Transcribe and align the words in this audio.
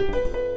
Música 0.00 0.49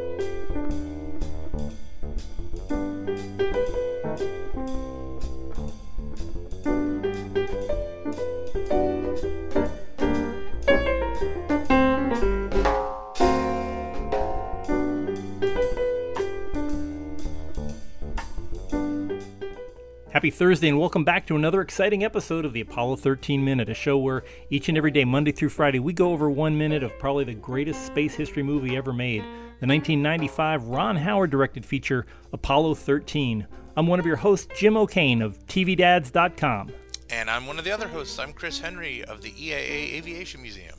Happy 20.23 20.31
Thursday, 20.31 20.69
and 20.69 20.79
welcome 20.79 21.03
back 21.03 21.27
to 21.27 21.35
another 21.35 21.59
exciting 21.59 22.05
episode 22.05 22.45
of 22.45 22.53
the 22.53 22.61
Apollo 22.61 22.95
13 22.95 23.43
Minute, 23.43 23.67
a 23.67 23.73
show 23.73 23.97
where 23.97 24.23
each 24.49 24.69
and 24.69 24.77
every 24.77 24.89
day, 24.89 25.03
Monday 25.03 25.33
through 25.33 25.49
Friday, 25.49 25.79
we 25.79 25.91
go 25.91 26.11
over 26.11 26.29
one 26.29 26.57
minute 26.57 26.81
of 26.81 26.97
probably 26.97 27.25
the 27.25 27.33
greatest 27.33 27.85
space 27.85 28.15
history 28.15 28.41
movie 28.41 28.77
ever 28.77 28.93
made 28.93 29.21
the 29.21 29.67
1995 29.67 30.63
Ron 30.67 30.95
Howard 30.95 31.29
directed 31.29 31.65
feature 31.65 32.05
Apollo 32.31 32.75
13. 32.75 33.45
I'm 33.75 33.85
one 33.85 33.99
of 33.99 34.05
your 34.05 34.15
hosts, 34.15 34.47
Jim 34.57 34.77
O'Kane 34.77 35.21
of 35.21 35.45
TVDads.com. 35.47 36.71
And 37.09 37.29
I'm 37.29 37.45
one 37.45 37.59
of 37.59 37.65
the 37.65 37.71
other 37.71 37.89
hosts. 37.89 38.17
I'm 38.17 38.31
Chris 38.31 38.61
Henry 38.61 39.03
of 39.03 39.21
the 39.21 39.31
EAA 39.31 39.95
Aviation 39.95 40.41
Museum. 40.41 40.75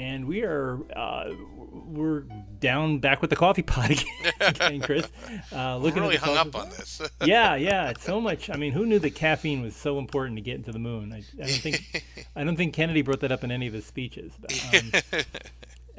And 0.00 0.26
we 0.26 0.44
are 0.44 0.78
uh, 0.96 1.30
we're 1.70 2.20
down 2.58 3.00
back 3.00 3.20
with 3.20 3.28
the 3.28 3.36
coffee 3.36 3.60
pot 3.60 3.90
again, 4.40 4.80
Chris. 4.80 5.06
Uh, 5.52 5.76
looking 5.76 6.00
really 6.00 6.16
hung 6.16 6.38
up 6.38 6.56
on 6.56 6.70
this. 6.70 7.02
yeah, 7.22 7.54
yeah, 7.54 7.90
it's 7.90 8.02
so 8.02 8.18
much. 8.18 8.48
I 8.48 8.56
mean, 8.56 8.72
who 8.72 8.86
knew 8.86 8.98
that 8.98 9.14
caffeine 9.14 9.60
was 9.60 9.76
so 9.76 9.98
important 9.98 10.38
to 10.38 10.40
get 10.40 10.56
into 10.56 10.72
the 10.72 10.78
moon? 10.78 11.12
I, 11.12 11.18
I 11.18 11.46
don't 11.46 11.60
think 11.60 12.04
I 12.36 12.44
don't 12.44 12.56
think 12.56 12.72
Kennedy 12.72 13.02
brought 13.02 13.20
that 13.20 13.30
up 13.30 13.44
in 13.44 13.52
any 13.52 13.66
of 13.66 13.74
his 13.74 13.84
speeches. 13.84 14.32
Um, 14.72 14.92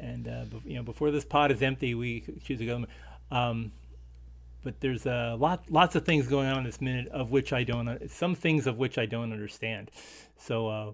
and 0.00 0.26
uh, 0.26 0.44
you 0.64 0.74
know, 0.74 0.82
before 0.82 1.12
this 1.12 1.24
pot 1.24 1.52
is 1.52 1.62
empty, 1.62 1.94
we 1.94 2.24
choose 2.42 2.58
to 2.58 2.66
go. 2.66 2.84
Um, 3.30 3.70
but 4.64 4.80
there's 4.80 5.06
a 5.06 5.36
lot, 5.38 5.62
lots 5.70 5.94
of 5.94 6.04
things 6.04 6.26
going 6.26 6.48
on 6.48 6.58
in 6.58 6.64
this 6.64 6.80
minute 6.80 7.06
of 7.12 7.30
which 7.30 7.52
I 7.52 7.62
don't. 7.62 8.10
Some 8.10 8.34
things 8.34 8.66
of 8.66 8.78
which 8.78 8.98
I 8.98 9.06
don't 9.06 9.32
understand. 9.32 9.92
So 10.38 10.66
uh, 10.66 10.92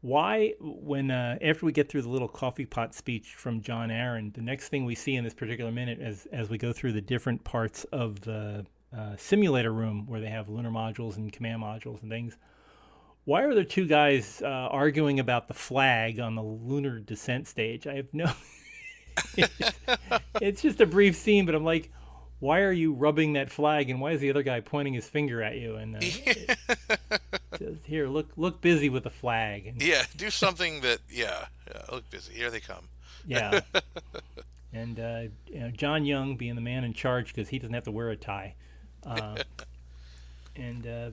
why 0.00 0.54
when 0.60 1.10
uh, 1.10 1.38
after 1.42 1.66
we 1.66 1.72
get 1.72 1.88
through 1.88 2.02
the 2.02 2.08
little 2.08 2.28
coffee 2.28 2.66
pot 2.66 2.94
speech 2.94 3.34
from 3.34 3.60
John 3.60 3.90
Aaron, 3.90 4.32
the 4.34 4.42
next 4.42 4.68
thing 4.68 4.84
we 4.84 4.94
see 4.94 5.16
in 5.16 5.24
this 5.24 5.34
particular 5.34 5.72
minute 5.72 6.00
as 6.00 6.26
as 6.32 6.48
we 6.48 6.58
go 6.58 6.72
through 6.72 6.92
the 6.92 7.00
different 7.00 7.44
parts 7.44 7.84
of 7.84 8.20
the 8.20 8.64
uh, 8.96 9.16
simulator 9.16 9.72
room 9.72 10.06
where 10.06 10.20
they 10.20 10.28
have 10.28 10.48
lunar 10.48 10.70
modules 10.70 11.16
and 11.16 11.32
command 11.32 11.62
modules 11.62 12.00
and 12.02 12.10
things. 12.10 12.36
Why 13.24 13.42
are 13.42 13.54
there 13.54 13.64
two 13.64 13.86
guys 13.86 14.40
uh, 14.42 14.46
arguing 14.46 15.20
about 15.20 15.48
the 15.48 15.54
flag 15.54 16.18
on 16.18 16.34
the 16.34 16.42
lunar 16.42 16.98
descent 16.98 17.46
stage? 17.46 17.86
I 17.86 17.96
have 17.96 18.14
no. 18.14 18.30
it's 20.40 20.62
just 20.62 20.80
a 20.80 20.86
brief 20.86 21.16
scene, 21.16 21.44
but 21.44 21.54
I'm 21.54 21.64
like, 21.64 21.92
why 22.38 22.60
are 22.60 22.72
you 22.72 22.92
rubbing 22.92 23.34
that 23.34 23.50
flag 23.50 23.90
and 23.90 24.00
why 24.00 24.12
is 24.12 24.20
the 24.20 24.30
other 24.30 24.42
guy 24.42 24.60
pointing 24.60 24.94
his 24.94 25.08
finger 25.08 25.42
at 25.42 25.56
you 25.56 25.74
and 25.74 25.96
uh, 25.96 27.18
here 27.84 28.08
look 28.08 28.30
look 28.36 28.60
busy 28.60 28.88
with 28.88 29.04
the 29.04 29.10
flag. 29.10 29.66
And, 29.66 29.82
yeah 29.82 30.04
do 30.16 30.30
something 30.30 30.80
that 30.82 30.98
yeah, 31.08 31.46
yeah, 31.68 31.82
look 31.90 32.08
busy. 32.10 32.34
Here 32.34 32.50
they 32.50 32.60
come. 32.60 32.88
Yeah. 33.26 33.60
And 34.70 35.00
uh, 35.00 35.22
you 35.46 35.60
know, 35.60 35.70
john 35.70 36.04
young 36.04 36.36
being 36.36 36.54
the 36.54 36.60
man 36.60 36.84
in 36.84 36.92
charge 36.92 37.28
because 37.28 37.48
he 37.48 37.58
doesn't 37.58 37.72
have 37.72 37.84
to 37.84 37.90
wear 37.90 38.10
a 38.10 38.16
tie. 38.16 38.54
Uh, 39.04 39.36
and 40.56 40.86
uh, 40.86 41.10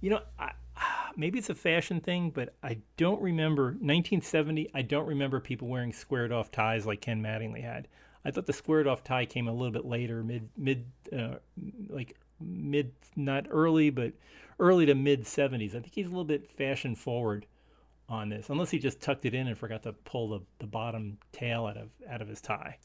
you 0.00 0.08
know 0.08 0.20
I, 0.38 0.52
maybe 1.16 1.38
it's 1.38 1.50
a 1.50 1.54
fashion 1.54 2.00
thing 2.00 2.30
but 2.30 2.54
i 2.62 2.78
don't 2.96 3.20
remember 3.20 3.64
1970 3.64 4.70
i 4.72 4.80
don't 4.80 5.06
remember 5.06 5.40
people 5.40 5.68
wearing 5.68 5.92
squared 5.92 6.32
off 6.32 6.50
ties 6.50 6.86
like 6.86 7.02
ken 7.02 7.22
mattingly 7.22 7.62
had. 7.62 7.86
I 8.26 8.32
thought 8.32 8.46
the 8.46 8.52
squared 8.52 8.88
off 8.88 9.04
tie 9.04 9.24
came 9.24 9.46
a 9.46 9.52
little 9.52 9.70
bit 9.70 9.84
later, 9.84 10.24
mid 10.24 10.48
mid 10.56 10.86
uh, 11.16 11.36
like 11.88 12.16
mid 12.40 12.92
not 13.14 13.46
early 13.50 13.90
but 13.90 14.12
early 14.58 14.86
to 14.86 14.94
mid 14.94 15.24
70s. 15.24 15.70
I 15.70 15.80
think 15.80 15.94
he's 15.94 16.06
a 16.06 16.10
little 16.10 16.24
bit 16.24 16.50
fashion 16.50 16.94
forward 16.94 17.46
on 18.08 18.28
this, 18.28 18.48
unless 18.50 18.70
he 18.70 18.78
just 18.78 19.00
tucked 19.00 19.24
it 19.24 19.34
in 19.34 19.48
and 19.48 19.58
forgot 19.58 19.82
to 19.82 19.92
pull 19.92 20.28
the, 20.30 20.40
the 20.58 20.66
bottom 20.66 21.18
tail 21.32 21.66
out 21.66 21.76
of 21.76 21.88
out 22.08 22.22
of 22.22 22.28
his 22.28 22.40
tie. 22.40 22.78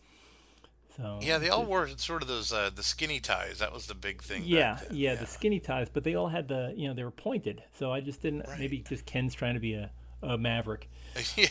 So 0.98 1.20
yeah, 1.22 1.38
they 1.38 1.50
all 1.50 1.66
wore 1.66 1.88
sort 1.98 2.22
of 2.22 2.28
those 2.28 2.52
uh, 2.52 2.70
the 2.74 2.84
skinny 2.84 3.20
ties. 3.20 3.60
That 3.60 3.72
was 3.72 3.88
the 3.88 3.96
big 3.96 4.22
thing. 4.22 4.44
Yeah, 4.46 4.80
yeah, 4.90 5.12
yeah, 5.12 5.16
the 5.16 5.28
skinny 5.28 5.60
ties, 5.60 5.88
but 5.90 6.04
they 6.04 6.16
all 6.16 6.28
had 6.28 6.48
the 6.48 6.74
you 6.76 6.88
know 6.88 6.94
they 6.94 7.04
were 7.04 7.12
pointed. 7.12 7.64
So 7.78 7.92
I 7.92 8.02
just 8.02 8.22
didn't. 8.22 8.48
Right. 8.48 8.60
Maybe 8.60 8.80
just 8.80 9.06
Ken's 9.06 9.34
trying 9.34 9.54
to 9.54 9.60
be 9.60 9.74
a, 9.74 9.90
a 10.22 10.38
maverick. 10.38 10.90
yeah. 11.38 11.48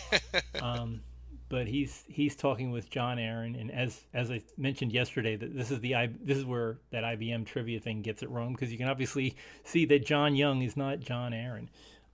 um, 0.60 1.00
but 1.50 1.66
he's 1.66 2.04
he's 2.08 2.36
talking 2.36 2.70
with 2.70 2.88
John 2.88 3.18
Aaron, 3.18 3.56
and 3.56 3.70
as 3.72 4.06
as 4.14 4.30
I 4.30 4.40
mentioned 4.56 4.92
yesterday, 4.92 5.36
that 5.36 5.54
this 5.54 5.70
is 5.70 5.80
the 5.80 5.94
this 6.22 6.38
is 6.38 6.46
where 6.46 6.78
that 6.92 7.02
IBM 7.02 7.44
trivia 7.44 7.80
thing 7.80 8.00
gets 8.00 8.22
it 8.22 8.30
wrong 8.30 8.52
because 8.52 8.70
you 8.72 8.78
can 8.78 8.88
obviously 8.88 9.36
see 9.64 9.84
that 9.86 10.06
John 10.06 10.36
Young 10.36 10.62
is 10.62 10.76
not 10.76 11.00
John 11.00 11.34
Aaron 11.34 11.68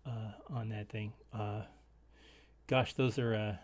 uh, 0.06 0.32
on 0.50 0.70
that 0.70 0.88
thing. 0.88 1.12
Uh, 1.34 1.62
gosh, 2.66 2.94
those 2.94 3.19
are 3.19 3.34
uh, 3.34 3.56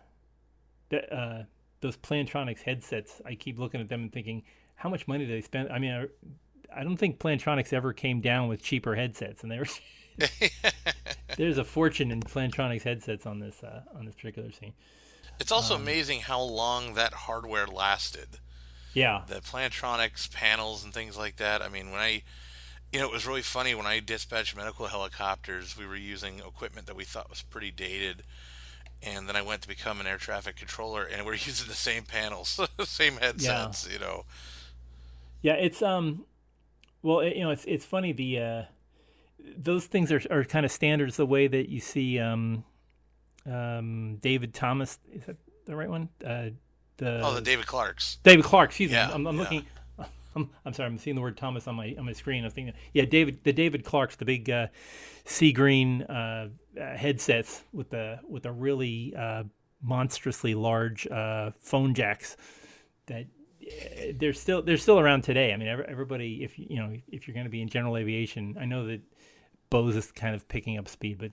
th- 0.91 1.11
uh, 1.11 1.43
those 1.81 1.97
Plantronics 1.97 2.61
headsets. 2.61 3.23
I 3.25 3.35
keep 3.35 3.59
looking 3.59 3.81
at 3.81 3.89
them 3.89 4.03
and 4.03 4.13
thinking, 4.13 4.43
how 4.75 4.91
much 4.91 5.09
money 5.09 5.25
do 5.25 5.33
they 5.33 5.41
spend? 5.41 5.73
I 5.73 5.79
mean, 5.79 5.93
I, 5.93 6.81
I 6.81 6.85
don't 6.85 6.99
think 6.99 7.19
Plantronics 7.19 7.73
ever 7.73 7.95
came 7.95 8.21
down 8.21 8.47
with 8.49 8.63
cheaper 8.63 8.95
headsets, 8.95 9.43
and 9.43 9.51
there's 9.51 9.81
there's 11.39 11.57
a 11.57 11.65
fortune 11.65 12.11
in 12.11 12.21
Plantronics 12.21 12.83
headsets 12.83 13.25
on 13.25 13.39
this 13.39 13.63
uh, 13.63 13.81
on 13.97 14.05
this 14.05 14.15
particular 14.15 14.53
scene. 14.53 14.75
It's 15.43 15.51
also 15.51 15.75
um, 15.75 15.83
amazing 15.83 16.21
how 16.21 16.41
long 16.41 16.95
that 16.95 17.13
hardware 17.13 17.67
lasted. 17.67 18.39
Yeah. 18.95 19.23
The 19.27 19.41
Plantronics 19.41 20.33
panels 20.33 20.85
and 20.85 20.95
things 20.95 21.19
like 21.19 21.35
that. 21.39 21.61
I 21.61 21.69
mean, 21.69 21.91
when 21.91 21.99
I, 21.99 22.23
you 22.93 23.01
know, 23.01 23.07
it 23.07 23.13
was 23.13 23.27
really 23.27 23.43
funny 23.43 23.75
when 23.75 23.85
I 23.85 23.99
dispatched 23.99 24.57
medical 24.57 24.87
helicopters, 24.87 25.77
we 25.77 25.85
were 25.85 25.97
using 25.97 26.39
equipment 26.39 26.87
that 26.87 26.95
we 26.95 27.03
thought 27.03 27.29
was 27.29 27.43
pretty 27.43 27.73
dated. 27.73 28.23
And 29.03 29.29
then 29.29 29.35
I 29.35 29.43
went 29.43 29.63
to 29.63 29.69
become 29.69 29.99
an 29.99 30.07
air 30.07 30.17
traffic 30.17 30.55
controller, 30.55 31.03
and 31.03 31.27
we're 31.27 31.33
using 31.33 31.67
the 31.67 31.75
same 31.75 32.05
panels, 32.05 32.61
same 32.85 33.15
headsets, 33.15 33.89
yeah. 33.89 33.93
you 33.93 33.99
know. 33.99 34.25
Yeah, 35.41 35.55
it's 35.55 35.83
um, 35.83 36.25
well, 37.03 37.19
it, 37.19 37.35
you 37.35 37.43
know, 37.43 37.51
it's 37.51 37.65
it's 37.65 37.85
funny 37.85 38.13
the 38.13 38.39
uh, 38.39 38.63
those 39.57 39.87
things 39.87 40.13
are 40.13 40.23
are 40.31 40.45
kind 40.45 40.65
of 40.65 40.71
standards 40.71 41.17
the 41.17 41.27
way 41.27 41.49
that 41.49 41.69
you 41.69 41.81
see 41.81 42.21
um 42.21 42.63
um, 43.47 44.17
David 44.21 44.55
Thomas. 44.55 44.99
Is 45.13 45.25
that 45.27 45.37
the 45.67 45.77
right 45.77 45.89
one? 45.89 46.09
Uh, 46.25 46.51
the 46.97 47.21
oh, 47.23 47.35
the 47.35 47.41
David 47.41 47.67
Clarks. 47.67 48.19
David 48.23 48.45
Clark. 48.45 48.71
Excuse 48.71 48.91
yeah, 48.91 49.09
me. 49.09 49.15
I'm, 49.15 49.27
I'm 49.27 49.37
yeah. 49.37 49.43
looking. 49.43 49.67
I'm, 50.35 50.51
I'm, 50.65 50.73
sorry. 50.73 50.89
I'm 50.89 50.99
seeing 50.99 51.17
the 51.17 51.23
word 51.23 51.37
Thomas 51.37 51.69
on 51.69 51.75
my 51.75 51.95
on 51.99 52.07
my 52.07 52.13
screen. 52.13 52.45
I'm 52.45 52.51
thinking, 52.51 52.75
yeah, 52.93 53.05
David. 53.05 53.45
The 53.45 53.53
David 53.53 53.85
Clarks, 53.85 54.17
the 54.17 54.25
big 54.25 54.49
uh, 54.49 54.69
sea 55.25 55.53
green 55.53 56.03
uh, 56.03 56.49
uh 56.81 56.97
headsets 56.97 57.63
with 57.73 57.91
the 57.91 58.21
with 58.29 58.45
the 58.45 58.53
really 58.53 59.15
uh, 59.17 59.45
monstrously 59.83 60.55
large 60.55 61.07
uh, 61.09 61.51
phone 61.59 61.95
jacks. 61.95 62.37
That 63.07 63.27
they're 64.15 64.33
still 64.33 64.63
they're 64.63 64.77
still 64.77 64.99
around 64.99 65.23
today. 65.23 65.53
I 65.53 65.57
mean, 65.57 65.69
everybody. 65.69 66.43
If 66.43 66.59
you 66.59 66.77
know 66.77 66.97
if 67.09 67.27
you're 67.27 67.35
going 67.35 67.47
to 67.47 67.51
be 67.51 67.63
in 67.63 67.69
general 67.69 67.97
aviation, 67.97 68.57
I 68.59 68.65
know 68.65 68.87
that 68.87 69.01
Bose 69.71 69.97
is 69.97 70.13
kind 70.13 70.35
of 70.35 70.49
picking 70.49 70.79
up 70.79 70.89
speed, 70.89 71.19
but 71.19 71.33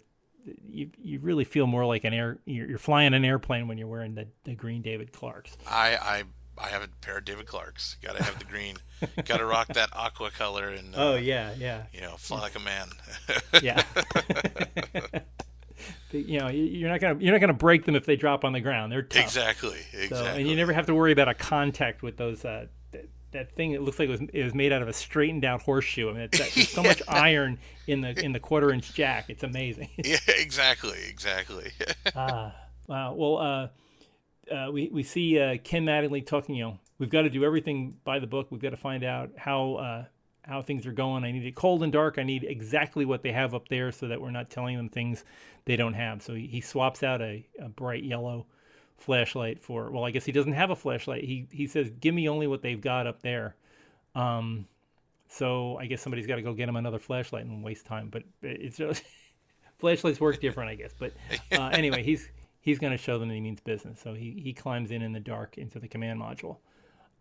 you 0.67 0.89
you 1.01 1.19
really 1.19 1.43
feel 1.43 1.67
more 1.67 1.85
like 1.85 2.03
an 2.03 2.13
air 2.13 2.39
you're, 2.45 2.77
flying 2.77 3.13
an 3.13 3.25
airplane 3.25 3.67
when 3.67 3.77
you're 3.77 3.87
wearing 3.87 4.15
the, 4.15 4.27
the 4.43 4.55
green 4.55 4.81
David 4.81 5.11
Clarks. 5.11 5.57
I 5.67 5.95
I 5.95 6.23
I 6.57 6.69
have 6.69 6.83
a 6.83 6.87
pair 7.01 7.17
of 7.17 7.25
David 7.25 7.45
Clarks. 7.45 7.97
Got 8.01 8.17
to 8.17 8.23
have 8.23 8.37
the 8.39 8.45
green. 8.45 8.77
Got 9.25 9.37
to 9.37 9.45
rock 9.45 9.67
that 9.69 9.89
aqua 9.93 10.31
color 10.31 10.69
and 10.69 10.95
uh, 10.95 11.11
oh 11.11 11.15
yeah 11.15 11.53
yeah 11.57 11.83
you 11.93 12.01
know 12.01 12.15
fly 12.17 12.41
like 12.41 12.55
a 12.55 12.59
man. 12.59 12.89
yeah. 13.61 13.83
you 16.11 16.39
know 16.39 16.47
you're 16.49 16.89
not 16.89 16.99
gonna 16.99 17.19
you're 17.19 17.31
not 17.31 17.39
gonna 17.39 17.53
break 17.53 17.85
them 17.85 17.95
if 17.95 18.05
they 18.05 18.15
drop 18.15 18.43
on 18.43 18.53
the 18.53 18.59
ground. 18.59 18.91
They're 18.91 19.01
tough. 19.01 19.23
Exactly 19.23 19.79
exactly. 19.93 20.17
So, 20.17 20.25
and 20.25 20.47
you 20.47 20.55
never 20.55 20.73
have 20.73 20.87
to 20.87 20.95
worry 20.95 21.11
about 21.11 21.29
a 21.29 21.33
contact 21.33 22.01
with 22.01 22.17
those 22.17 22.43
uh, 22.43 22.67
that 23.31 23.55
thing 23.55 23.71
it 23.71 23.81
looks 23.81 23.99
like 23.99 24.09
it 24.09 24.11
was, 24.11 24.21
it 24.33 24.43
was 24.43 24.53
made 24.53 24.71
out 24.71 24.81
of 24.81 24.87
a 24.87 24.93
straightened 24.93 25.45
out 25.45 25.61
horseshoe. 25.61 26.09
I 26.09 26.13
mean, 26.13 26.21
it's, 26.23 26.37
there's 26.37 26.69
so 26.73 26.83
much 26.83 27.01
iron 27.07 27.59
in 27.87 28.01
the 28.01 28.19
in 28.23 28.33
the 28.33 28.39
quarter 28.39 28.71
inch 28.71 28.93
jack. 28.93 29.25
It's 29.29 29.43
amazing. 29.43 29.89
yeah, 29.97 30.17
exactly, 30.27 30.97
exactly. 31.09 31.71
ah, 32.15 32.55
wow. 32.87 33.13
Well, 33.13 33.37
uh, 33.37 34.53
uh, 34.53 34.71
we 34.71 34.89
we 34.91 35.03
see 35.03 35.39
uh, 35.39 35.57
Ken 35.63 35.85
Mattingly 35.85 36.25
talking. 36.25 36.55
You 36.55 36.63
know, 36.63 36.79
we've 36.97 37.09
got 37.09 37.23
to 37.23 37.29
do 37.29 37.43
everything 37.43 37.97
by 38.03 38.19
the 38.19 38.27
book. 38.27 38.47
We've 38.51 38.61
got 38.61 38.71
to 38.71 38.77
find 38.77 39.03
out 39.03 39.31
how 39.37 39.75
uh, 39.75 40.05
how 40.41 40.61
things 40.61 40.85
are 40.85 40.91
going. 40.91 41.23
I 41.23 41.31
need 41.31 41.45
it 41.45 41.55
cold 41.55 41.83
and 41.83 41.91
dark. 41.91 42.17
I 42.17 42.23
need 42.23 42.43
exactly 42.43 43.05
what 43.05 43.21
they 43.21 43.31
have 43.31 43.53
up 43.53 43.67
there, 43.67 43.91
so 43.91 44.07
that 44.07 44.19
we're 44.19 44.31
not 44.31 44.49
telling 44.49 44.77
them 44.77 44.89
things 44.89 45.23
they 45.65 45.75
don't 45.75 45.93
have. 45.93 46.23
So 46.23 46.33
he, 46.33 46.47
he 46.47 46.61
swaps 46.61 47.03
out 47.03 47.21
a, 47.21 47.45
a 47.59 47.69
bright 47.69 48.03
yellow 48.03 48.47
flashlight 48.99 49.61
for 49.61 49.91
well 49.91 50.03
i 50.03 50.11
guess 50.11 50.25
he 50.25 50.31
doesn't 50.31 50.53
have 50.53 50.69
a 50.69 50.75
flashlight. 50.75 51.23
He 51.23 51.47
he 51.51 51.67
says 51.67 51.89
give 51.99 52.13
me 52.13 52.29
only 52.29 52.47
what 52.47 52.61
they've 52.61 52.81
got 52.81 53.07
up 53.07 53.21
there. 53.21 53.55
Um 54.15 54.67
so 55.31 55.77
i 55.77 55.85
guess 55.85 56.01
somebody's 56.01 56.25
got 56.25 56.37
to 56.37 56.41
go 56.41 56.53
get 56.53 56.67
him 56.67 56.75
another 56.75 56.97
flashlight 56.97 57.45
and 57.45 57.63
waste 57.63 57.85
time 57.85 58.09
but 58.09 58.23
it's 58.41 58.77
just 58.77 59.03
flashlights 59.77 60.19
work 60.19 60.39
different 60.39 60.69
i 60.69 60.75
guess. 60.75 60.93
But 60.97 61.13
uh, 61.51 61.69
anyway 61.73 62.03
he's 62.03 62.29
he's 62.61 62.79
going 62.79 62.91
to 62.91 62.97
show 62.97 63.17
them 63.19 63.29
that 63.29 63.35
he 63.35 63.41
means 63.41 63.59
business. 63.59 63.99
So 64.01 64.13
he 64.13 64.39
he 64.43 64.53
climbs 64.53 64.91
in 64.91 65.01
in 65.01 65.11
the 65.11 65.19
dark 65.19 65.57
into 65.57 65.79
the 65.79 65.87
command 65.87 66.21
module. 66.21 66.57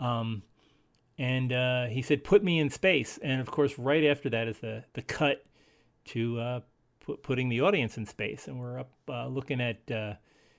Um, 0.00 0.42
and 1.18 1.52
uh, 1.52 1.86
he 1.86 2.02
said, 2.02 2.22
"Put 2.22 2.44
me 2.44 2.60
in 2.60 2.70
space." 2.70 3.18
And 3.22 3.40
of 3.40 3.50
course, 3.50 3.78
right 3.78 4.04
after 4.04 4.30
that 4.30 4.46
is 4.46 4.58
the 4.58 4.84
the 4.92 5.02
cut 5.02 5.44
to 6.06 6.38
uh, 6.40 6.60
put, 7.00 7.22
putting 7.22 7.48
the 7.48 7.60
audience 7.60 7.96
in 7.96 8.06
space, 8.06 8.46
and 8.46 8.60
we're 8.60 8.78
up 8.78 8.92
uh, 9.08 9.26
looking 9.26 9.60
at 9.60 9.90
uh, 9.90 10.14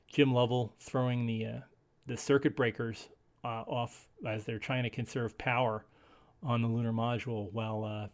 Jim 0.10 0.34
Lovell 0.34 0.74
throwing 0.80 1.26
the 1.26 1.46
uh, 1.46 1.60
the 2.08 2.18
circuit 2.18 2.56
breakers 2.56 3.10
uh, 3.44 3.64
off 3.68 4.08
as 4.26 4.44
they're 4.44 4.60
trying 4.60 4.84
to 4.84 4.90
conserve 4.90 5.38
power 5.38 5.86
on 6.44 6.62
the 6.62 6.68
lunar 6.68 6.92
module, 6.94 7.52
while 7.52 8.10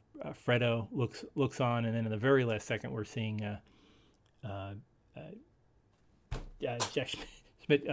Fredo 0.45 0.87
looks 0.91 1.23
looks 1.35 1.61
on, 1.61 1.85
and 1.85 1.95
then 1.95 2.05
in 2.05 2.11
the 2.11 2.17
very 2.17 2.43
last 2.43 2.67
second, 2.67 2.91
we're 2.91 3.03
seeing 3.03 3.41
Jack 6.59 7.09
Schmitt 7.65 7.87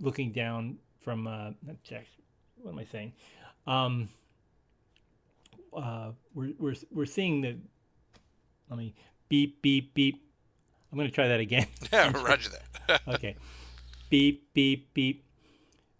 looking 0.00 0.32
down 0.32 0.78
from 1.00 1.56
Jack. 1.84 2.06
What 2.62 2.72
am 2.72 2.78
I 2.78 2.84
saying? 2.84 3.12
Um, 3.66 4.08
uh, 5.76 6.10
we're, 6.34 6.52
we're, 6.58 6.74
we're 6.90 7.06
seeing 7.06 7.40
the, 7.40 7.56
let 8.68 8.78
me 8.78 8.94
beep, 9.28 9.62
beep, 9.62 9.94
beep. 9.94 10.22
I'm 10.92 10.98
going 10.98 11.08
to 11.08 11.14
try 11.14 11.28
that 11.28 11.40
again. 11.40 11.66
Yeah, 11.92 12.12
roger 12.12 12.50
that. 12.86 13.00
okay. 13.08 13.36
Beep, 14.10 14.52
beep, 14.52 14.92
beep. 14.94 15.24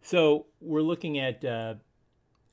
So 0.02 0.46
we're 0.60 0.82
looking 0.82 1.18
at 1.18 1.44
uh, 1.44 1.74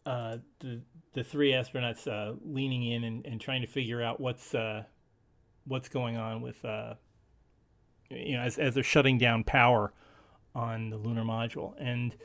uh, 0.05 0.37
the, 0.59 0.81
the 1.13 1.23
three 1.23 1.51
astronauts 1.51 2.07
uh, 2.07 2.35
leaning 2.43 2.83
in 2.83 3.03
and, 3.03 3.25
and 3.25 3.41
trying 3.41 3.61
to 3.61 3.67
figure 3.67 4.01
out 4.01 4.19
what's, 4.19 4.55
uh, 4.55 4.83
what's 5.65 5.89
going 5.89 6.17
on 6.17 6.41
with, 6.41 6.63
uh, 6.63 6.95
you 8.09 8.37
know, 8.37 8.41
as, 8.41 8.57
as 8.57 8.73
they're 8.73 8.83
shutting 8.83 9.17
down 9.17 9.43
power 9.43 9.93
on 10.55 10.89
the 10.89 10.97
lunar 10.97 11.23
module. 11.23 11.73
And, 11.79 12.15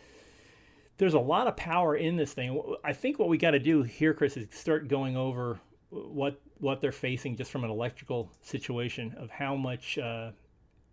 there's 0.97 1.15
a 1.15 1.21
lot 1.21 1.47
of 1.47 1.57
power 1.57 1.97
in 1.97 2.17
this 2.17 2.33
thing. 2.33 2.63
I 2.85 2.93
think 2.93 3.19
what 3.19 3.29
we 3.29 3.37
got 3.37 3.51
to 3.51 3.59
do 3.59 3.83
here, 3.83 4.15
Chris, 4.15 4.37
is 4.37 4.47
start 4.53 4.89
going 4.89 5.17
over 5.17 5.59
what 5.95 6.41
what 6.59 6.81
they're 6.81 6.93
facing 6.93 7.37
just 7.37 7.51
from 7.51 7.65
an 7.65 7.71
electrical 7.71 8.31
situation 8.43 9.15
of 9.19 9.31
how 9.31 9.55
much 9.55 9.99
uh, 9.99 10.31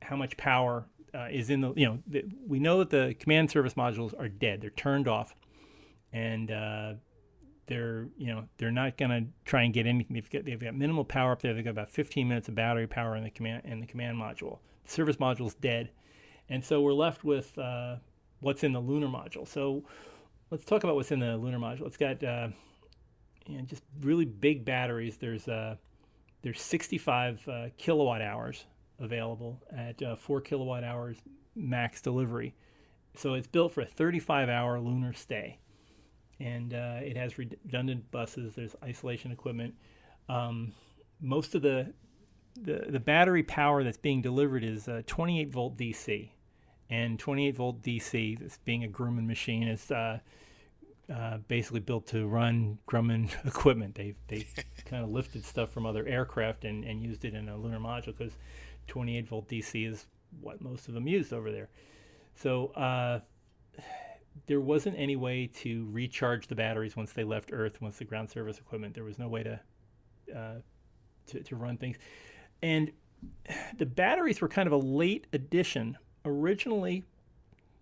how 0.01 0.15
much 0.15 0.37
power 0.37 0.85
uh, 1.13 1.27
is 1.31 1.49
in 1.49 1.61
the 1.61 1.73
you 1.75 1.85
know 1.85 1.99
the, 2.07 2.23
we 2.47 2.59
know 2.59 2.79
that 2.79 2.89
the 2.89 3.15
command 3.19 3.49
service 3.49 3.73
modules 3.73 4.17
are 4.19 4.29
dead. 4.29 4.61
They're 4.61 4.69
turned 4.69 5.07
off, 5.07 5.35
and 6.13 6.51
uh, 6.51 6.93
they're 7.67 8.07
you 8.17 8.27
know 8.27 8.45
they're 8.57 8.71
not 8.71 8.97
going 8.97 9.11
to 9.11 9.31
try 9.45 9.63
and 9.63 9.73
get 9.73 9.85
anything. 9.85 10.13
They've 10.13 10.29
got 10.29 10.45
they've 10.45 10.59
got 10.59 10.75
minimal 10.75 11.03
power 11.03 11.31
up 11.31 11.41
there. 11.41 11.53
They've 11.53 11.63
got 11.63 11.71
about 11.71 11.89
15 11.89 12.27
minutes 12.27 12.47
of 12.47 12.55
battery 12.55 12.87
power 12.87 13.15
in 13.15 13.23
the 13.23 13.29
command 13.29 13.63
in 13.65 13.79
the 13.79 13.87
command 13.87 14.17
module. 14.17 14.59
The 14.85 14.91
service 14.91 15.17
module's 15.17 15.55
dead, 15.55 15.89
and 16.49 16.63
so 16.63 16.81
we're 16.81 16.93
left 16.93 17.23
with 17.23 17.57
uh, 17.57 17.97
what's 18.39 18.63
in 18.63 18.73
the 18.73 18.79
lunar 18.79 19.07
module. 19.07 19.47
So 19.47 19.83
let's 20.49 20.65
talk 20.65 20.83
about 20.83 20.95
what's 20.95 21.11
in 21.11 21.19
the 21.19 21.37
lunar 21.37 21.59
module. 21.59 21.87
It's 21.87 21.97
got 21.97 22.23
uh, 22.23 22.49
you 23.47 23.57
know, 23.57 23.63
just 23.63 23.83
really 24.01 24.25
big 24.25 24.65
batteries. 24.65 25.17
There's 25.17 25.47
uh, 25.47 25.75
there's 26.41 26.61
65 26.61 27.47
uh, 27.47 27.65
kilowatt 27.77 28.21
hours 28.21 28.65
available 28.99 29.61
at 29.75 30.01
uh, 30.01 30.15
four 30.15 30.41
kilowatt 30.41 30.83
hours 30.83 31.17
max 31.55 32.01
delivery. 32.01 32.53
So 33.15 33.33
it's 33.33 33.47
built 33.47 33.73
for 33.73 33.81
a 33.81 33.85
35 33.85 34.49
hour 34.49 34.79
lunar 34.79 35.13
stay, 35.13 35.59
and 36.39 36.73
uh, 36.73 36.99
it 37.01 37.17
has 37.17 37.37
redundant 37.37 38.09
buses. 38.11 38.55
There's 38.55 38.75
isolation 38.83 39.31
equipment. 39.31 39.75
Um, 40.29 40.73
most 41.19 41.55
of 41.55 41.61
the, 41.61 41.93
the 42.61 42.85
the 42.89 42.99
battery 42.99 43.43
power 43.43 43.83
that's 43.83 43.97
being 43.97 44.21
delivered 44.21 44.63
is 44.63 44.87
uh, 44.87 45.01
28 45.07 45.49
volt 45.49 45.77
DC 45.77 46.29
and 46.91 47.17
28 47.17 47.55
volt 47.55 47.81
DC, 47.81 48.37
this 48.37 48.59
being 48.65 48.83
a 48.83 48.87
Grumman 48.87 49.25
machine, 49.25 49.67
is 49.67 49.89
uh, 51.11 51.37
basically 51.47 51.79
built 51.79 52.07
to 52.07 52.25
run 52.27 52.77
Grumman 52.87 53.29
equipment. 53.45 53.95
They 53.95 54.15
they 54.27 54.47
kind 54.85 55.03
of 55.03 55.09
lifted 55.09 55.45
stuff 55.45 55.71
from 55.71 55.85
other 55.85 56.05
aircraft 56.05 56.63
and, 56.63 56.83
and 56.83 57.01
used 57.01 57.25
it 57.25 57.33
in 57.33 57.49
a 57.49 57.57
lunar 57.57 57.79
module 57.79 58.17
because 58.17 58.33
28 58.87 59.27
volt 59.27 59.47
DC 59.47 59.89
is 59.89 60.05
what 60.39 60.61
most 60.61 60.87
of 60.87 60.93
them 60.93 61.07
used 61.07 61.33
over 61.33 61.51
there. 61.51 61.69
So 62.35 62.67
uh, 62.67 63.19
there 64.47 64.61
wasn't 64.61 64.97
any 64.97 65.15
way 65.15 65.47
to 65.47 65.87
recharge 65.91 66.47
the 66.47 66.55
batteries 66.55 66.95
once 66.95 67.11
they 67.13 67.23
left 67.23 67.49
Earth, 67.51 67.81
once 67.81 67.97
the 67.97 68.05
ground 68.05 68.29
service 68.29 68.57
equipment. 68.57 68.93
There 68.93 69.03
was 69.03 69.19
no 69.19 69.27
way 69.27 69.43
to 69.43 69.59
uh, 70.35 70.55
to, 71.27 71.43
to 71.43 71.55
run 71.55 71.77
things, 71.77 71.97
and 72.61 72.91
the 73.77 73.85
batteries 73.85 74.39
were 74.39 74.47
kind 74.47 74.67
of 74.67 74.73
a 74.73 74.77
late 74.77 75.27
addition 75.33 75.97
originally, 76.23 77.03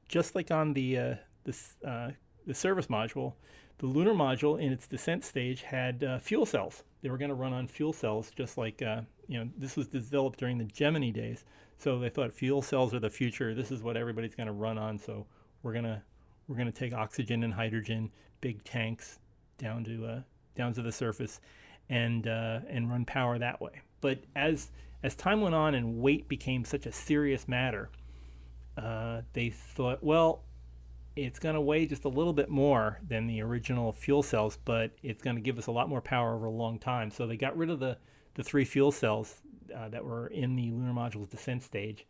just 0.07 0.33
like 0.33 0.49
on 0.49 0.73
the 0.73 0.97
uh, 0.97 1.15
this 1.43 1.75
uh, 1.85 2.09
the 2.49 2.55
service 2.55 2.87
module, 2.87 3.33
the 3.77 3.85
lunar 3.85 4.15
module 4.15 4.59
in 4.59 4.71
its 4.71 4.87
descent 4.87 5.23
stage 5.23 5.61
had 5.61 6.03
uh, 6.03 6.17
fuel 6.17 6.47
cells. 6.47 6.83
They 7.03 7.09
were 7.11 7.17
going 7.19 7.29
to 7.29 7.35
run 7.35 7.53
on 7.53 7.67
fuel 7.67 7.93
cells, 7.93 8.31
just 8.35 8.57
like 8.57 8.81
uh, 8.81 9.01
you 9.27 9.37
know 9.37 9.51
this 9.55 9.75
was 9.75 9.87
developed 9.87 10.39
during 10.39 10.57
the 10.57 10.63
Gemini 10.63 11.11
days. 11.11 11.45
So 11.77 11.99
they 11.99 12.09
thought 12.09 12.33
fuel 12.33 12.63
cells 12.63 12.91
are 12.95 12.99
the 12.99 13.09
future. 13.11 13.53
This 13.53 13.71
is 13.71 13.83
what 13.83 13.95
everybody's 13.95 14.33
going 14.33 14.47
to 14.47 14.53
run 14.53 14.79
on. 14.79 14.97
So 14.97 15.27
we're 15.61 15.73
gonna 15.73 16.01
we're 16.47 16.57
gonna 16.57 16.71
take 16.71 16.91
oxygen 16.91 17.43
and 17.43 17.53
hydrogen, 17.53 18.09
big 18.41 18.63
tanks 18.63 19.19
down 19.59 19.83
to 19.83 20.05
uh, 20.07 20.21
down 20.55 20.73
to 20.73 20.81
the 20.81 20.91
surface, 20.91 21.39
and 21.87 22.27
uh, 22.27 22.61
and 22.67 22.89
run 22.89 23.05
power 23.05 23.37
that 23.37 23.61
way. 23.61 23.79
But 24.01 24.23
as 24.35 24.71
as 25.03 25.13
time 25.13 25.41
went 25.41 25.53
on 25.53 25.75
and 25.75 26.01
weight 26.01 26.27
became 26.27 26.65
such 26.65 26.87
a 26.87 26.91
serious 26.91 27.47
matter, 27.47 27.91
uh, 28.75 29.21
they 29.33 29.51
thought, 29.51 30.03
well, 30.03 30.45
it's 31.15 31.39
going 31.39 31.55
to 31.55 31.61
weigh 31.61 31.85
just 31.85 32.05
a 32.05 32.09
little 32.09 32.33
bit 32.33 32.49
more 32.49 32.99
than 33.07 33.27
the 33.27 33.41
original 33.41 33.91
fuel 33.91 34.23
cells, 34.23 34.57
but 34.63 34.91
it's 35.03 35.21
going 35.21 35.35
to 35.35 35.41
give 35.41 35.57
us 35.57 35.67
a 35.67 35.71
lot 35.71 35.89
more 35.89 36.01
power 36.01 36.35
over 36.35 36.45
a 36.45 36.51
long 36.51 36.79
time. 36.79 37.11
So 37.11 37.27
they 37.27 37.37
got 37.37 37.57
rid 37.57 37.69
of 37.69 37.79
the, 37.79 37.97
the 38.35 38.43
three 38.43 38.65
fuel 38.65 38.91
cells 38.91 39.41
uh, 39.75 39.89
that 39.89 40.03
were 40.03 40.27
in 40.27 40.55
the 40.55 40.71
lunar 40.71 40.93
module's 40.93 41.29
descent 41.29 41.63
stage, 41.63 42.05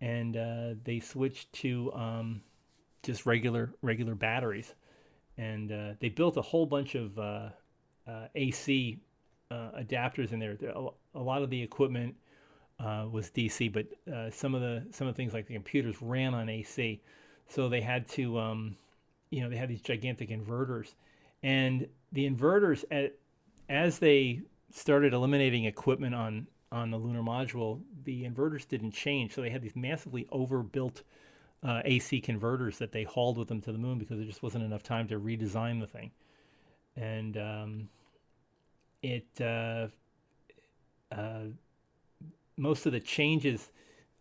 and 0.00 0.36
uh, 0.36 0.74
they 0.84 1.00
switched 1.00 1.52
to 1.54 1.92
um, 1.94 2.42
just 3.02 3.26
regular 3.26 3.72
regular 3.82 4.14
batteries. 4.14 4.74
And 5.36 5.72
uh, 5.72 5.92
they 6.00 6.10
built 6.10 6.36
a 6.36 6.42
whole 6.42 6.66
bunch 6.66 6.94
of 6.94 7.18
uh, 7.18 7.48
uh, 8.06 8.26
AC 8.34 8.98
adapters 9.50 10.32
in 10.32 10.38
there. 10.40 10.56
A 11.14 11.18
lot 11.18 11.42
of 11.42 11.50
the 11.50 11.62
equipment 11.62 12.14
uh, 12.78 13.06
was 13.10 13.30
DC, 13.30 13.72
but 13.72 13.86
uh, 14.12 14.30
some 14.30 14.54
of 14.54 14.60
the 14.60 14.84
some 14.90 15.06
of 15.06 15.14
the 15.14 15.16
things 15.16 15.32
like 15.32 15.46
the 15.46 15.54
computers 15.54 15.96
ran 16.00 16.34
on 16.34 16.48
AC, 16.48 17.00
so 17.48 17.68
they 17.68 17.80
had 17.80 18.08
to, 18.08 18.38
um, 18.38 18.76
you 19.30 19.42
know, 19.42 19.48
they 19.48 19.56
had 19.56 19.68
these 19.68 19.80
gigantic 19.80 20.30
inverters, 20.30 20.94
and 21.42 21.88
the 22.12 22.28
inverters 22.28 22.84
at 22.90 23.14
as 23.68 23.98
they 23.98 24.42
started 24.72 25.12
eliminating 25.12 25.64
equipment 25.64 26.14
on 26.14 26.46
on 26.72 26.90
the 26.90 26.96
lunar 26.96 27.22
module, 27.22 27.80
the 28.04 28.24
inverters 28.24 28.66
didn't 28.66 28.90
change, 28.90 29.32
so 29.32 29.40
they 29.40 29.50
had 29.50 29.62
these 29.62 29.76
massively 29.76 30.26
overbuilt 30.32 31.02
uh, 31.62 31.80
AC 31.84 32.20
converters 32.20 32.78
that 32.78 32.92
they 32.92 33.04
hauled 33.04 33.38
with 33.38 33.48
them 33.48 33.60
to 33.60 33.72
the 33.72 33.78
moon 33.78 33.98
because 33.98 34.18
there 34.18 34.26
just 34.26 34.42
wasn't 34.42 34.64
enough 34.64 34.82
time 34.82 35.06
to 35.08 35.18
redesign 35.20 35.80
the 35.80 35.86
thing, 35.86 36.10
and 36.96 37.36
um, 37.36 37.88
it. 39.02 39.26
Uh, 39.40 39.88
uh, 41.12 41.44
most 42.56 42.86
of 42.86 42.92
the 42.92 43.00
changes, 43.00 43.70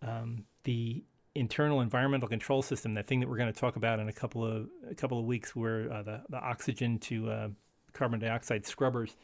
um, 0.02 0.44
the 0.64 1.04
internal 1.36 1.82
environmental 1.82 2.28
control 2.28 2.62
system, 2.62 2.94
that 2.94 3.08
thing 3.08 3.20
that 3.20 3.30
we're 3.30 3.38
going 3.38 3.52
to 3.52 3.60
talk 3.60 3.76
about 3.76 4.00
in 4.00 4.08
a 4.08 4.14
couple 4.14 4.46
of 4.46 4.68
a 4.90 4.96
couple 4.96 5.20
of 5.20 5.26
weeks, 5.26 5.56
where 5.56 5.92
uh, 5.92 6.04
the 6.04 6.22
the 6.30 6.38
oxygen 6.38 7.00
to 7.00 7.30
uh, 7.30 7.48
carbon 7.94 8.20
dioxide 8.20 8.66
scrubbers, 8.66 9.16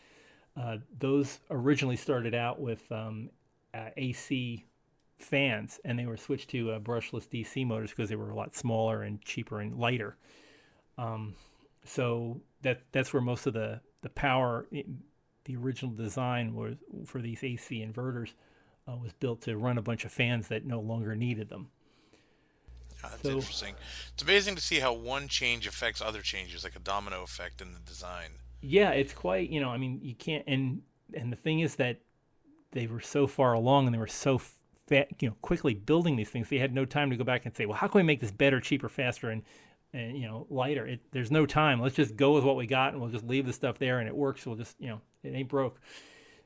uh, 0.58 0.78
those 0.98 1.40
originally 1.50 1.96
started 1.96 2.34
out 2.34 2.60
with 2.60 2.92
um, 2.92 3.30
uh, 3.74 3.90
AC 3.98 4.66
fans, 5.18 5.80
and 5.86 6.00
they 6.00 6.06
were 6.06 6.18
switched 6.18 6.50
to 6.50 6.72
uh, 6.72 6.80
brushless 6.80 7.28
DC 7.28 7.66
motors 7.66 7.92
because 7.92 8.10
they 8.10 8.16
were 8.16 8.32
a 8.32 8.36
lot 8.36 8.56
smaller 8.56 9.04
and 9.04 9.22
cheaper 9.22 9.62
and 9.62 9.78
lighter. 9.78 10.18
Um, 10.98 11.36
so 11.86 12.42
that 12.62 12.82
that's 12.92 13.14
where 13.14 13.22
most 13.22 13.46
of 13.46 13.54
the 13.54 13.82
the 14.02 14.10
power, 14.10 14.68
the 15.46 15.56
original 15.56 15.94
design 15.94 16.56
was 16.56 16.76
for 17.06 17.22
these 17.22 17.44
AC 17.44 17.86
inverters 17.86 18.34
was 19.00 19.14
built 19.14 19.40
to 19.42 19.56
run 19.56 19.78
a 19.78 19.84
bunch 19.84 20.04
of 20.04 20.12
fans 20.12 20.48
that 20.48 20.66
no 20.66 20.80
longer 20.80 21.16
needed 21.16 21.48
them. 21.50 21.70
That's 23.02 23.22
so, 23.22 23.30
interesting. 23.30 23.76
It's 24.14 24.24
amazing 24.24 24.56
to 24.56 24.62
see 24.62 24.80
how 24.80 24.94
one 24.94 25.28
change 25.28 25.68
affects 25.68 26.02
other 26.02 26.22
changes, 26.22 26.64
like 26.64 26.76
a 26.76 26.80
domino 26.80 27.24
effect 27.24 27.62
in 27.62 27.74
the 27.74 27.80
design. 27.80 28.32
Yeah, 28.62 28.92
it's 28.92 29.14
quite. 29.14 29.50
You 29.50 29.62
know, 29.62 29.70
I 29.70 29.78
mean, 29.78 30.00
you 30.02 30.16
can't. 30.16 30.44
And 30.48 30.82
and 31.14 31.32
the 31.32 31.38
thing 31.38 31.62
is 31.62 31.76
that 31.76 32.02
they 32.72 32.88
were 32.88 33.00
so 33.00 33.28
far 33.28 33.54
along 33.54 33.88
and 33.88 33.94
they 33.94 34.00
were 34.00 34.08
so 34.08 34.38
fat, 34.88 35.08
you 35.20 35.30
know, 35.30 35.36
quickly 35.42 35.74
building 35.74 36.16
these 36.16 36.30
things. 36.30 36.50
They 36.50 36.60
had 36.60 36.74
no 36.74 36.86
time 36.86 37.10
to 37.10 37.16
go 37.16 37.24
back 37.24 37.46
and 37.46 37.56
say, 37.56 37.66
well, 37.66 37.78
how 37.78 37.88
can 37.88 38.00
we 38.00 38.04
make 38.04 38.20
this 38.20 38.32
better, 38.32 38.60
cheaper, 38.60 38.90
faster, 38.90 39.30
and 39.30 39.44
and 39.94 40.18
you 40.18 40.28
know, 40.28 40.46
lighter? 40.50 40.86
It, 40.86 41.00
there's 41.12 41.32
no 41.32 41.46
time. 41.46 41.82
Let's 41.82 41.96
just 41.96 42.16
go 42.16 42.34
with 42.34 42.44
what 42.44 42.56
we 42.56 42.68
got, 42.68 42.94
and 42.94 43.02
we'll 43.02 43.12
just 43.12 43.26
leave 43.26 43.46
the 43.46 43.54
stuff 43.54 43.80
there, 43.80 44.00
and 44.00 44.08
it 44.08 44.16
works. 44.16 44.46
We'll 44.46 44.56
just, 44.56 44.76
you 44.80 44.90
know, 44.90 45.02
it 45.24 45.30
ain't 45.30 45.50
broke. 45.50 45.80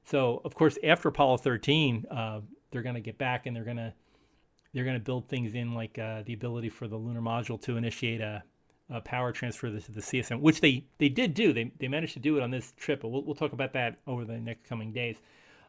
So 0.05 0.41
of 0.43 0.53
course, 0.53 0.77
after 0.83 1.09
Apollo 1.09 1.37
13, 1.37 2.05
uh, 2.11 2.41
they're 2.71 2.81
going 2.81 2.95
to 2.95 3.01
get 3.01 3.17
back 3.17 3.45
and 3.45 3.55
they're 3.55 3.63
going 3.63 3.77
to 3.77 3.93
they're 4.73 4.83
going 4.83 4.97
to 4.97 5.03
build 5.03 5.27
things 5.27 5.53
in 5.53 5.73
like 5.73 5.99
uh, 5.99 6.23
the 6.25 6.33
ability 6.33 6.69
for 6.69 6.87
the 6.87 6.97
lunar 6.97 7.21
module 7.21 7.61
to 7.61 7.77
initiate 7.77 8.21
a, 8.21 8.43
uh, 8.93 8.99
power 9.01 9.31
transfer 9.31 9.67
to 9.67 9.91
the 9.91 10.01
CSM, 10.01 10.41
which 10.41 10.61
they, 10.61 10.85
they 10.97 11.09
did 11.09 11.33
do. 11.33 11.53
They, 11.53 11.71
they 11.79 11.87
managed 11.87 12.13
to 12.13 12.19
do 12.19 12.37
it 12.37 12.43
on 12.43 12.51
this 12.51 12.73
trip, 12.77 13.01
but 13.01 13.09
we'll, 13.09 13.23
we'll 13.23 13.35
talk 13.35 13.53
about 13.53 13.73
that 13.73 13.97
over 14.05 14.25
the 14.25 14.37
next 14.37 14.65
coming 14.65 14.91
days. 14.91 15.17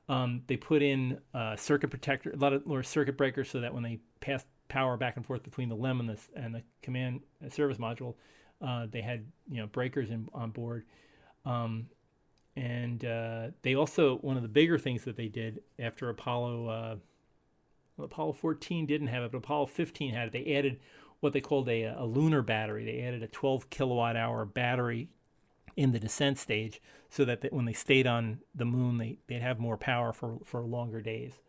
Um, 0.09 0.43
they 0.47 0.57
put 0.57 0.83
in 0.83 1.19
uh, 1.33 1.57
circuit 1.57 1.89
protector, 1.89 2.31
a 2.31 2.37
lot 2.37 2.53
of 2.53 2.67
more 2.67 2.83
circuit 2.83 3.17
breakers, 3.17 3.51
so 3.51 3.61
that 3.61 3.73
when 3.73 3.83
they 3.83 4.01
pass 4.21 4.45
power 4.69 4.97
back 4.97 5.17
and 5.17 5.25
forth 5.25 5.43
between 5.43 5.69
the 5.69 5.77
LEM 5.77 6.01
and 6.01 6.09
the 6.09 6.19
and 6.35 6.55
the 6.55 6.63
command 6.83 7.21
uh, 7.45 7.49
service 7.49 7.79
module, 7.79 8.15
uh, 8.61 8.87
they 8.91 9.01
had 9.01 9.25
you 9.51 9.61
know 9.61 9.67
breakers 9.67 10.11
in, 10.11 10.29
on 10.35 10.51
board. 10.51 10.85
Um, 11.47 11.87
and 12.57 13.05
uh, 13.05 13.49
they 13.63 13.75
also 13.75 14.17
one 14.19 14.37
of 14.37 14.43
the 14.43 14.49
bigger 14.49 14.79
things 14.79 15.05
that 15.05 15.17
they 15.17 15.29
did 15.29 15.61
after 15.79 16.11
Apollo 16.11 16.69
uh, 16.69 16.97
Apollo 17.99 18.35
14 18.35 18.87
didn't 18.87 19.09
have 19.09 19.23
it, 19.23 19.33
but 19.33 19.39
Apollo 19.39 19.67
15 19.67 20.15
had 20.15 20.29
it. 20.29 20.33
They 20.33 20.57
added 20.57 20.81
what 21.21 21.33
they 21.33 21.41
called 21.41 21.69
a, 21.69 21.85
a 21.85 22.05
lunar 22.05 22.43
battery. 22.43 22.85
They 22.85 23.03
added 23.03 23.23
a 23.23 23.29
12 23.29 23.71
kilowatt 23.71 24.17
hour 24.17 24.45
battery 24.45 25.09
in 25.77 25.93
the 25.93 25.99
descent 25.99 26.39
stage 26.39 26.81
so 27.09 27.25
that 27.25 27.53
when 27.53 27.65
they 27.65 27.73
stayed 27.73 28.07
on 28.07 28.41
the 28.55 28.65
moon, 28.65 28.99
they, 28.99 29.19
they'd 29.27 29.43
have 29.43 29.59
more 29.59 29.77
power 29.77 30.13
for, 30.13 30.39
for 30.45 30.63
longer 30.63 31.01
days. 31.01 31.41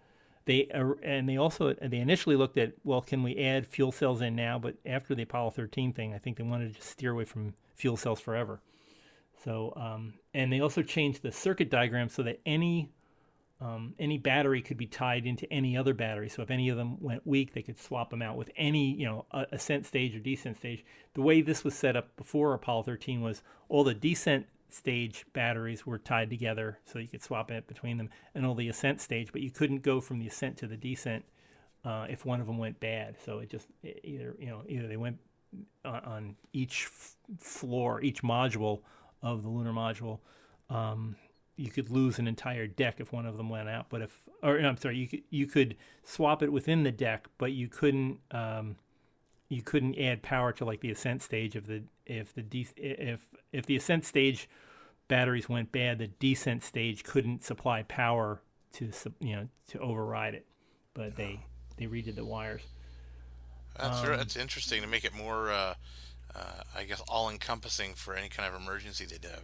They 0.46 0.70
uh, 0.74 0.94
and 1.02 1.28
they 1.28 1.38
also 1.38 1.74
they 1.74 1.98
initially 1.98 2.36
looked 2.36 2.58
at 2.58 2.74
well, 2.84 3.02
can 3.02 3.24
we 3.24 3.36
add 3.36 3.66
fuel 3.66 3.92
cells 3.92 4.22
in 4.22 4.36
now? 4.36 4.60
But 4.60 4.76
after 4.86 5.16
the 5.16 5.24
Apollo 5.24 5.52
13 5.52 5.92
thing, 5.92 6.14
I 6.14 6.20
think 6.20 6.38
they 6.38 6.44
wanted 6.44 6.76
to 6.76 6.82
steer 6.82 7.12
away 7.12 7.26
from 7.26 7.56
fuel 7.74 7.98
cells 7.98 8.22
forever. 8.22 8.62
So 9.44 9.74
um, 9.76 10.14
and 10.36 10.54
they 10.54 10.60
also 10.60 10.84
changed 10.84 11.24
the 11.24 11.32
circuit 11.32 11.72
diagram 11.72 12.10
so 12.10 12.22
that 12.24 12.40
any 12.46 12.92
um, 13.62 13.94
any 13.98 14.18
battery 14.18 14.62
could 14.62 14.78
be 14.78 14.86
tied 14.86 15.26
into 15.26 15.52
any 15.52 15.78
other 15.78 15.94
battery. 15.94 16.28
So 16.28 16.42
if 16.42 16.52
any 16.52 16.70
of 16.70 16.78
them 16.78 17.02
went 17.02 17.26
weak, 17.26 17.54
they 17.54 17.62
could 17.62 17.80
swap 17.80 18.10
them 18.10 18.22
out 18.22 18.36
with 18.36 18.50
any, 18.58 18.94
you 18.94 19.06
know, 19.06 19.26
ascent 19.52 19.86
stage 19.86 20.16
or 20.16 20.20
descent 20.20 20.58
stage. 20.58 20.84
The 21.14 21.22
way 21.22 21.42
this 21.42 21.64
was 21.64 21.74
set 21.74 21.96
up 21.96 22.16
before 22.18 22.54
Apollo 22.54 22.84
13 22.84 23.22
was 23.22 23.44
all 23.70 23.84
the 23.84 23.94
descent 23.94 24.48
stage 24.70 25.26
batteries 25.32 25.86
were 25.86 25.98
tied 25.98 26.30
together, 26.30 26.80
so 26.84 27.00
you 27.00 27.08
could 27.08 27.24
swap 27.24 27.50
it 27.50 27.66
between 27.66 27.98
them, 27.98 28.10
and 28.34 28.46
all 28.46 28.56
the 28.56 28.68
ascent 28.68 29.00
stage, 29.00 29.32
but 29.32 29.42
you 29.42 29.50
couldn't 29.50 29.84
go 29.84 30.02
from 30.02 30.20
the 30.20 30.28
ascent 30.28 30.58
to 30.58 30.68
the 30.68 30.76
descent 30.76 31.24
uh, 31.86 32.08
if 32.10 32.26
one 32.26 32.42
of 32.42 32.48
them 32.48 32.58
went 32.58 32.80
bad. 32.82 33.16
So 33.24 33.40
it 33.40 33.50
just 33.50 33.68
either, 34.04 34.36
you 34.38 34.48
know, 34.48 34.64
either 34.68 34.88
they 34.88 34.98
went 34.98 35.18
on, 35.86 36.04
on 36.04 36.36
each 36.52 36.90
floor, 37.40 38.02
each 38.02 38.22
module 38.22 38.82
of 39.22 39.44
the 39.44 39.50
lunar 39.50 39.72
module. 39.72 40.20
Um, 40.70 41.16
you 41.56 41.70
could 41.70 41.90
lose 41.90 42.20
an 42.20 42.28
entire 42.28 42.68
deck 42.68 42.96
if 43.00 43.14
one 43.14 43.26
of 43.26 43.38
them 43.38 43.50
went 43.50 43.70
out. 43.70 43.88
But 43.90 44.02
if, 44.02 44.24
or 44.44 44.60
no, 44.60 44.70
I'm 44.70 44.78
sorry, 44.78 44.98
you 44.98 45.08
could 45.08 45.24
you 45.30 45.48
could 45.48 45.76
swap 46.04 46.44
it 46.44 46.52
within 46.52 46.84
the 46.84 46.92
deck, 46.92 47.28
but 47.38 47.52
you 47.52 47.68
couldn't 47.68 48.20
um, 48.32 48.76
you 49.50 49.62
couldn't 49.62 49.98
add 49.98 50.22
power 50.22 50.52
to 50.54 50.66
like 50.66 50.82
the 50.82 50.92
ascent 50.92 51.22
stage 51.22 51.56
of 51.56 51.68
the 51.68 51.84
if 52.06 52.34
the 52.34 52.42
de- 52.42 52.68
if 52.78 53.28
if 53.52 53.66
the 53.66 53.76
ascent 53.76 54.06
stage 54.06 54.50
batteries 55.08 55.48
went 55.48 55.72
bad, 55.72 56.00
the 56.00 56.08
descent 56.08 56.64
stage 56.64 57.04
couldn't 57.04 57.44
supply 57.44 57.84
power 57.84 58.42
to 58.74 58.92
you 59.20 59.36
know 59.36 59.48
to 59.68 59.80
override 59.80 60.34
it. 60.34 60.46
But 60.94 61.16
they 61.16 61.40
they 61.78 61.86
redid 61.86 62.16
the 62.16 62.26
wires. 62.26 62.62
That's 63.78 64.02
um, 64.02 64.08
that's 64.08 64.36
interesting 64.36 64.82
to 64.82 64.88
make 64.88 65.04
it 65.04 65.14
more, 65.14 65.52
uh, 65.52 65.74
uh, 66.34 66.40
I 66.76 66.84
guess, 66.86 67.02
all 67.08 67.30
encompassing 67.30 67.94
for 67.94 68.16
any 68.16 68.30
kind 68.30 68.54
of 68.54 68.60
emergency 68.60 69.06
they'd 69.06 69.26
have. 69.26 69.44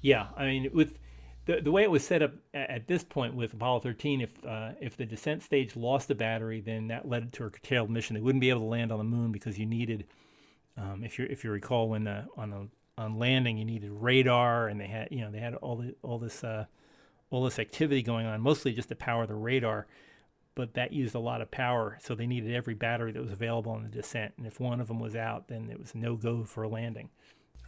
Yeah, 0.00 0.28
I 0.36 0.46
mean, 0.46 0.70
with 0.72 0.98
the, 1.46 1.60
the 1.60 1.70
way 1.70 1.82
it 1.82 1.90
was 1.90 2.06
set 2.06 2.22
up 2.22 2.32
at, 2.52 2.70
at 2.70 2.88
this 2.88 3.04
point 3.04 3.34
with 3.34 3.52
Apollo 3.52 3.80
13, 3.80 4.20
if 4.20 4.44
uh, 4.44 4.70
if 4.80 4.96
the 4.96 5.04
descent 5.04 5.42
stage 5.42 5.76
lost 5.76 6.10
a 6.10 6.14
battery, 6.14 6.60
then 6.60 6.88
that 6.88 7.08
led 7.08 7.32
to 7.34 7.44
a 7.44 7.50
curtailed 7.50 7.90
mission. 7.90 8.14
They 8.14 8.22
wouldn't 8.22 8.40
be 8.40 8.50
able 8.50 8.60
to 8.60 8.66
land 8.66 8.92
on 8.92 8.98
the 8.98 9.04
moon 9.04 9.32
because 9.32 9.58
you 9.58 9.66
needed, 9.66 10.06
um, 10.76 11.02
if 11.04 11.18
you 11.18 11.26
if 11.28 11.44
you 11.44 11.50
recall, 11.50 11.88
when 11.88 12.04
the, 12.04 12.26
on 12.36 12.50
the 12.50 12.68
on 12.96 13.18
landing 13.18 13.58
you 13.58 13.64
needed 13.64 13.90
radar, 13.90 14.68
and 14.68 14.80
they 14.80 14.86
had 14.86 15.08
you 15.10 15.20
know 15.20 15.30
they 15.30 15.40
had 15.40 15.54
all 15.56 15.76
the 15.76 15.94
all 16.02 16.18
this 16.18 16.42
uh, 16.42 16.64
all 17.30 17.44
this 17.44 17.58
activity 17.58 18.02
going 18.02 18.26
on, 18.26 18.40
mostly 18.40 18.72
just 18.72 18.88
to 18.88 18.96
power 18.96 19.26
the 19.26 19.34
radar. 19.34 19.86
But 20.54 20.74
that 20.74 20.92
used 20.92 21.16
a 21.16 21.20
lot 21.20 21.40
of 21.40 21.50
power, 21.50 21.98
so 22.00 22.14
they 22.14 22.28
needed 22.28 22.54
every 22.54 22.74
battery 22.74 23.10
that 23.10 23.20
was 23.20 23.32
available 23.32 23.72
on 23.72 23.82
the 23.82 23.88
descent. 23.88 24.34
And 24.38 24.46
if 24.46 24.60
one 24.60 24.80
of 24.80 24.86
them 24.86 25.00
was 25.00 25.16
out, 25.16 25.48
then 25.48 25.68
it 25.68 25.80
was 25.80 25.96
no 25.96 26.14
go 26.14 26.44
for 26.44 26.62
a 26.62 26.68
landing. 26.68 27.10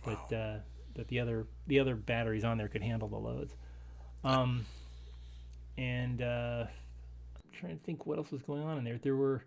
Wow. 0.06 0.24
But 0.28 0.36
uh, 0.36 0.58
but 0.96 1.08
the 1.08 1.20
other 1.20 1.46
the 1.66 1.78
other 1.78 1.94
batteries 1.94 2.44
on 2.44 2.58
there 2.58 2.68
could 2.68 2.82
handle 2.82 3.08
the 3.08 3.16
loads. 3.16 3.54
Um, 4.24 4.66
and 5.78 6.22
uh, 6.22 6.64
I'm 6.66 7.52
trying 7.52 7.78
to 7.78 7.84
think 7.84 8.06
what 8.06 8.18
else 8.18 8.30
was 8.30 8.42
going 8.42 8.62
on 8.62 8.78
in 8.78 8.84
there. 8.84 8.98
There 9.00 9.16
were 9.16 9.44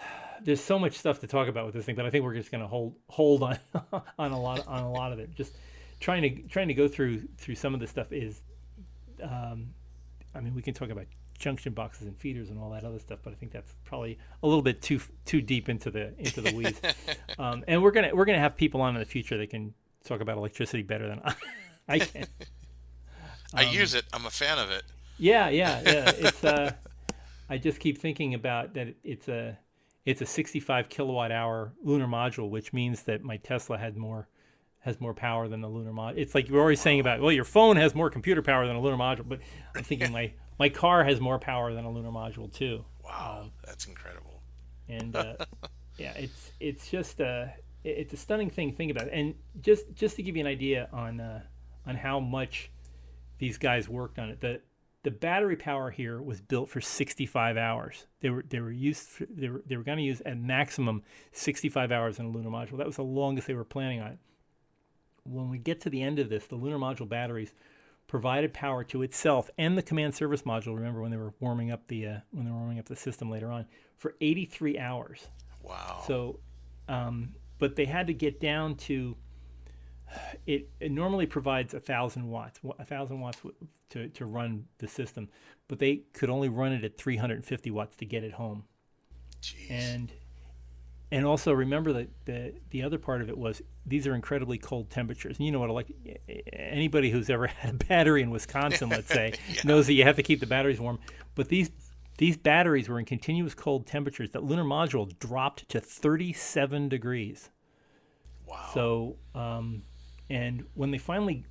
there's 0.42 0.62
so 0.62 0.78
much 0.78 0.94
stuff 0.94 1.20
to 1.20 1.26
talk 1.26 1.48
about 1.48 1.66
with 1.66 1.74
this 1.74 1.84
thing, 1.84 1.96
but 1.96 2.06
I 2.06 2.10
think 2.10 2.24
we're 2.24 2.34
just 2.34 2.50
going 2.50 2.62
to 2.62 2.68
hold 2.68 2.94
hold 3.08 3.42
on 3.42 3.58
on 4.18 4.32
a 4.32 4.40
lot 4.40 4.66
on 4.66 4.82
a 4.82 4.90
lot 4.90 5.12
of 5.12 5.18
it. 5.18 5.34
Just 5.34 5.54
trying 6.00 6.22
to 6.22 6.42
trying 6.48 6.68
to 6.68 6.74
go 6.74 6.88
through 6.88 7.22
through 7.38 7.56
some 7.56 7.74
of 7.74 7.80
the 7.80 7.86
stuff 7.86 8.12
is, 8.12 8.42
um, 9.22 9.68
I 10.34 10.40
mean, 10.40 10.54
we 10.54 10.62
can 10.62 10.74
talk 10.74 10.90
about 10.90 11.06
junction 11.38 11.74
boxes 11.74 12.06
and 12.06 12.16
feeders 12.16 12.50
and 12.50 12.58
all 12.58 12.70
that 12.70 12.84
other 12.84 12.98
stuff, 12.98 13.18
but 13.22 13.32
I 13.32 13.36
think 13.36 13.52
that's 13.52 13.74
probably 13.84 14.18
a 14.42 14.46
little 14.46 14.62
bit 14.62 14.80
too 14.82 15.00
too 15.24 15.40
deep 15.40 15.68
into 15.68 15.90
the 15.90 16.14
into 16.18 16.40
the 16.40 16.54
weeds. 16.54 16.80
um, 17.38 17.64
and 17.68 17.82
we're 17.82 17.90
gonna 17.90 18.14
we're 18.14 18.24
gonna 18.24 18.38
have 18.38 18.56
people 18.56 18.80
on 18.80 18.94
in 18.94 19.00
the 19.00 19.06
future 19.06 19.36
that 19.38 19.50
can 19.50 19.74
talk 20.08 20.20
about 20.20 20.38
electricity 20.38 20.82
better 20.82 21.08
than 21.08 21.20
I, 21.24 21.34
I 21.88 21.98
can. 22.00 22.26
I 23.54 23.64
um, 23.66 23.74
use 23.74 23.94
it. 23.94 24.04
I'm 24.12 24.26
a 24.26 24.30
fan 24.30 24.58
of 24.58 24.70
it. 24.70 24.84
Yeah, 25.18 25.48
yeah, 25.48 25.80
yeah. 25.86 26.12
It's 26.16 26.44
uh, 26.44 26.72
I 27.48 27.58
just 27.58 27.80
keep 27.80 27.98
thinking 27.98 28.34
about 28.34 28.74
that. 28.74 28.94
It's 29.04 29.28
a 29.28 29.58
it's 30.04 30.20
a 30.20 30.26
65 30.26 30.88
kilowatt 30.88 31.32
hour 31.32 31.72
lunar 31.82 32.06
module, 32.06 32.48
which 32.48 32.72
means 32.72 33.02
that 33.02 33.22
my 33.22 33.36
Tesla 33.38 33.78
had 33.78 33.96
more 33.96 34.28
has 34.80 35.00
more 35.00 35.14
power 35.14 35.48
than 35.48 35.60
the 35.60 35.68
lunar 35.68 35.92
module. 35.92 36.18
It's 36.18 36.34
like 36.34 36.48
you're 36.48 36.60
always 36.60 36.80
saying 36.80 37.00
about 37.00 37.20
well, 37.20 37.32
your 37.32 37.44
phone 37.44 37.76
has 37.76 37.94
more 37.94 38.08
computer 38.10 38.42
power 38.42 38.66
than 38.66 38.76
a 38.76 38.80
lunar 38.80 38.96
module, 38.96 39.28
but 39.28 39.40
I'm 39.74 39.82
thinking 39.82 40.12
my 40.12 40.32
my 40.58 40.68
car 40.68 41.04
has 41.04 41.20
more 41.20 41.38
power 41.38 41.74
than 41.74 41.84
a 41.84 41.90
lunar 41.90 42.10
module 42.10 42.52
too. 42.52 42.84
Wow, 43.04 43.40
um, 43.42 43.52
that's 43.64 43.86
incredible. 43.86 44.42
And 44.88 45.16
uh, 45.16 45.34
yeah, 45.98 46.12
it's 46.16 46.52
it's 46.60 46.88
just 46.88 47.20
a 47.20 47.26
uh, 47.26 47.48
it's 47.86 48.12
a 48.12 48.16
stunning 48.16 48.50
thing. 48.50 48.70
To 48.70 48.76
think 48.76 48.90
about 48.90 49.08
it, 49.08 49.12
and 49.12 49.34
just 49.60 49.92
just 49.94 50.16
to 50.16 50.22
give 50.22 50.36
you 50.36 50.40
an 50.40 50.46
idea 50.46 50.88
on 50.92 51.20
uh, 51.20 51.42
on 51.86 51.96
how 51.96 52.20
much 52.20 52.70
these 53.38 53.58
guys 53.58 53.88
worked 53.88 54.18
on 54.18 54.30
it. 54.30 54.40
The 54.40 54.60
the 55.02 55.10
battery 55.12 55.54
power 55.54 55.90
here 55.90 56.20
was 56.20 56.40
built 56.40 56.68
for 56.68 56.80
65 56.80 57.56
hours. 57.56 58.06
They 58.20 58.30
were 58.30 58.44
they 58.48 58.60
were 58.60 58.72
used 58.72 59.08
for, 59.08 59.26
they 59.30 59.48
were 59.48 59.62
they 59.66 59.76
were 59.76 59.84
going 59.84 59.98
to 59.98 60.04
use 60.04 60.20
at 60.26 60.36
maximum 60.36 61.02
65 61.32 61.92
hours 61.92 62.18
in 62.18 62.26
a 62.26 62.28
lunar 62.28 62.50
module. 62.50 62.78
That 62.78 62.86
was 62.86 62.96
the 62.96 63.04
longest 63.04 63.46
they 63.46 63.54
were 63.54 63.64
planning 63.64 64.00
on 64.00 64.12
it. 64.12 64.18
When 65.22 65.48
we 65.48 65.58
get 65.58 65.80
to 65.82 65.90
the 65.90 66.02
end 66.02 66.18
of 66.18 66.28
this, 66.28 66.46
the 66.46 66.56
lunar 66.56 66.78
module 66.78 67.08
batteries 67.08 67.52
provided 68.08 68.52
power 68.52 68.84
to 68.84 69.02
itself 69.02 69.50
and 69.58 69.76
the 69.76 69.82
command 69.82 70.14
service 70.14 70.42
module. 70.42 70.74
Remember 70.74 71.00
when 71.00 71.10
they 71.10 71.16
were 71.16 71.34
warming 71.40 71.70
up 71.70 71.86
the 71.88 72.06
uh, 72.06 72.16
when 72.32 72.44
they 72.44 72.50
were 72.50 72.58
warming 72.58 72.78
up 72.78 72.86
the 72.86 72.96
system 72.96 73.30
later 73.30 73.50
on 73.50 73.66
for 73.96 74.14
83 74.20 74.78
hours. 74.78 75.28
Wow. 75.62 76.02
So, 76.06 76.40
um, 76.88 77.34
but 77.58 77.76
they 77.76 77.84
had 77.84 78.06
to 78.06 78.14
get 78.14 78.40
down 78.40 78.74
to 78.74 79.16
it, 80.46 80.68
it 80.80 80.92
normally 80.92 81.26
provides 81.26 81.74
a 81.74 81.80
thousand 81.80 82.28
watts, 82.28 82.60
a 82.78 82.84
thousand 82.84 83.20
watts 83.20 83.40
to, 83.90 84.08
to 84.08 84.26
run 84.26 84.66
the 84.78 84.88
system, 84.88 85.28
but 85.68 85.78
they 85.78 86.02
could 86.12 86.30
only 86.30 86.48
run 86.48 86.72
it 86.72 86.84
at 86.84 86.96
350 86.96 87.70
watts 87.70 87.96
to 87.96 88.04
get 88.04 88.24
it 88.24 88.32
home. 88.32 88.64
Jeez. 89.42 89.70
And 89.70 90.12
and 91.12 91.24
also 91.24 91.52
remember 91.52 91.92
that 91.92 92.08
the 92.24 92.52
the 92.70 92.82
other 92.82 92.98
part 92.98 93.20
of 93.20 93.28
it 93.28 93.38
was 93.38 93.62
these 93.84 94.08
are 94.08 94.14
incredibly 94.14 94.58
cold 94.58 94.90
temperatures. 94.90 95.36
And 95.38 95.46
you 95.46 95.52
know 95.52 95.60
what? 95.60 95.70
Like 95.70 95.92
anybody 96.52 97.10
who's 97.10 97.30
ever 97.30 97.46
had 97.46 97.74
a 97.74 97.84
battery 97.84 98.22
in 98.22 98.30
Wisconsin, 98.30 98.88
let's 98.88 99.08
say, 99.08 99.34
yeah. 99.48 99.60
knows 99.64 99.86
that 99.86 99.92
you 99.92 100.02
have 100.04 100.16
to 100.16 100.22
keep 100.22 100.40
the 100.40 100.46
batteries 100.46 100.80
warm. 100.80 100.98
But 101.34 101.48
these 101.48 101.70
these 102.18 102.36
batteries 102.36 102.88
were 102.88 102.98
in 102.98 103.04
continuous 103.04 103.54
cold 103.54 103.86
temperatures. 103.86 104.30
That 104.30 104.44
lunar 104.44 104.64
module 104.64 105.16
dropped 105.18 105.68
to 105.70 105.80
37 105.80 106.88
degrees. 106.88 107.50
Wow. 108.46 108.70
So 108.72 109.16
um, 109.34 109.82
and 110.30 110.64
when 110.74 110.90
they 110.90 110.98
finally 110.98 111.44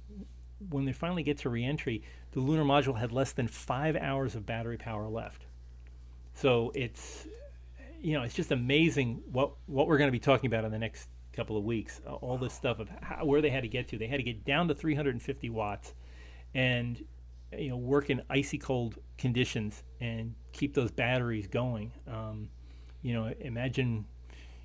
when 0.69 0.86
they 0.86 0.93
finally 0.93 1.24
get 1.24 1.38
to 1.39 1.50
reentry, 1.50 2.03
the 2.31 2.39
lunar 2.39 2.63
module 2.63 2.98
had 2.98 3.12
less 3.12 3.31
than 3.31 3.48
five 3.48 3.95
hours 3.95 4.36
of 4.36 4.45
battery 4.45 4.77
power 4.77 5.07
left. 5.07 5.45
So 6.34 6.72
it's 6.75 7.27
you 8.01 8.13
know 8.13 8.24
it's 8.24 8.34
just 8.34 8.51
amazing 8.51 9.22
what 9.31 9.51
what 9.67 9.88
we're 9.88 9.98
going 9.98 10.10
to 10.10 10.12
be 10.12 10.19
talking 10.19 10.48
about 10.48 10.65
in 10.65 10.72
the 10.72 10.79
next 10.79 11.10
couple 11.34 11.57
of 11.57 11.63
weeks. 11.63 12.01
Uh, 12.05 12.13
all 12.15 12.38
this 12.38 12.53
stuff 12.53 12.79
of 12.79 12.89
how, 13.01 13.25
where 13.25 13.41
they 13.41 13.50
had 13.50 13.63
to 13.63 13.69
get 13.69 13.88
to. 13.89 13.98
They 13.98 14.07
had 14.07 14.17
to 14.17 14.24
get 14.24 14.45
down 14.45 14.67
to 14.67 14.75
350 14.75 15.50
watts, 15.50 15.93
and 16.53 17.03
you 17.58 17.70
know 17.70 17.78
work 17.78 18.10
in 18.10 18.22
icy 18.30 18.58
cold 18.58 18.98
conditions 19.18 19.84
and 20.02 20.36
keep 20.52 20.74
those 20.74 20.92
batteries 20.92 21.48
going. 21.48 21.92
Um, 22.08 22.50
you 23.02 23.14
know, 23.14 23.32
imagine 23.40 24.06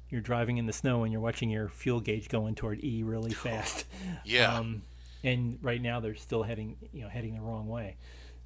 you're 0.09 0.21
driving 0.21 0.59
in 0.59 0.67
the 0.67 0.73
snow 0.73 1.05
and 1.05 1.13
you're 1.13 1.21
watching 1.21 1.51
your 1.51 1.69
fuel 1.69 2.01
gauge 2.01 2.29
going 2.29 2.55
toward 2.55 2.83
E 2.83 3.03
really 3.03 3.33
fast. 3.35 3.85
yeah. 4.25 4.57
Um, 4.59 4.83
and 5.23 5.59
right 5.63 5.81
now 5.81 6.01
they're 6.01 6.15
still 6.15 6.43
heading, 6.43 6.77
you 6.93 7.03
know, 7.03 7.09
heading 7.09 7.35
the 7.35 7.41
wrong 7.41 7.69
way. 7.69 7.97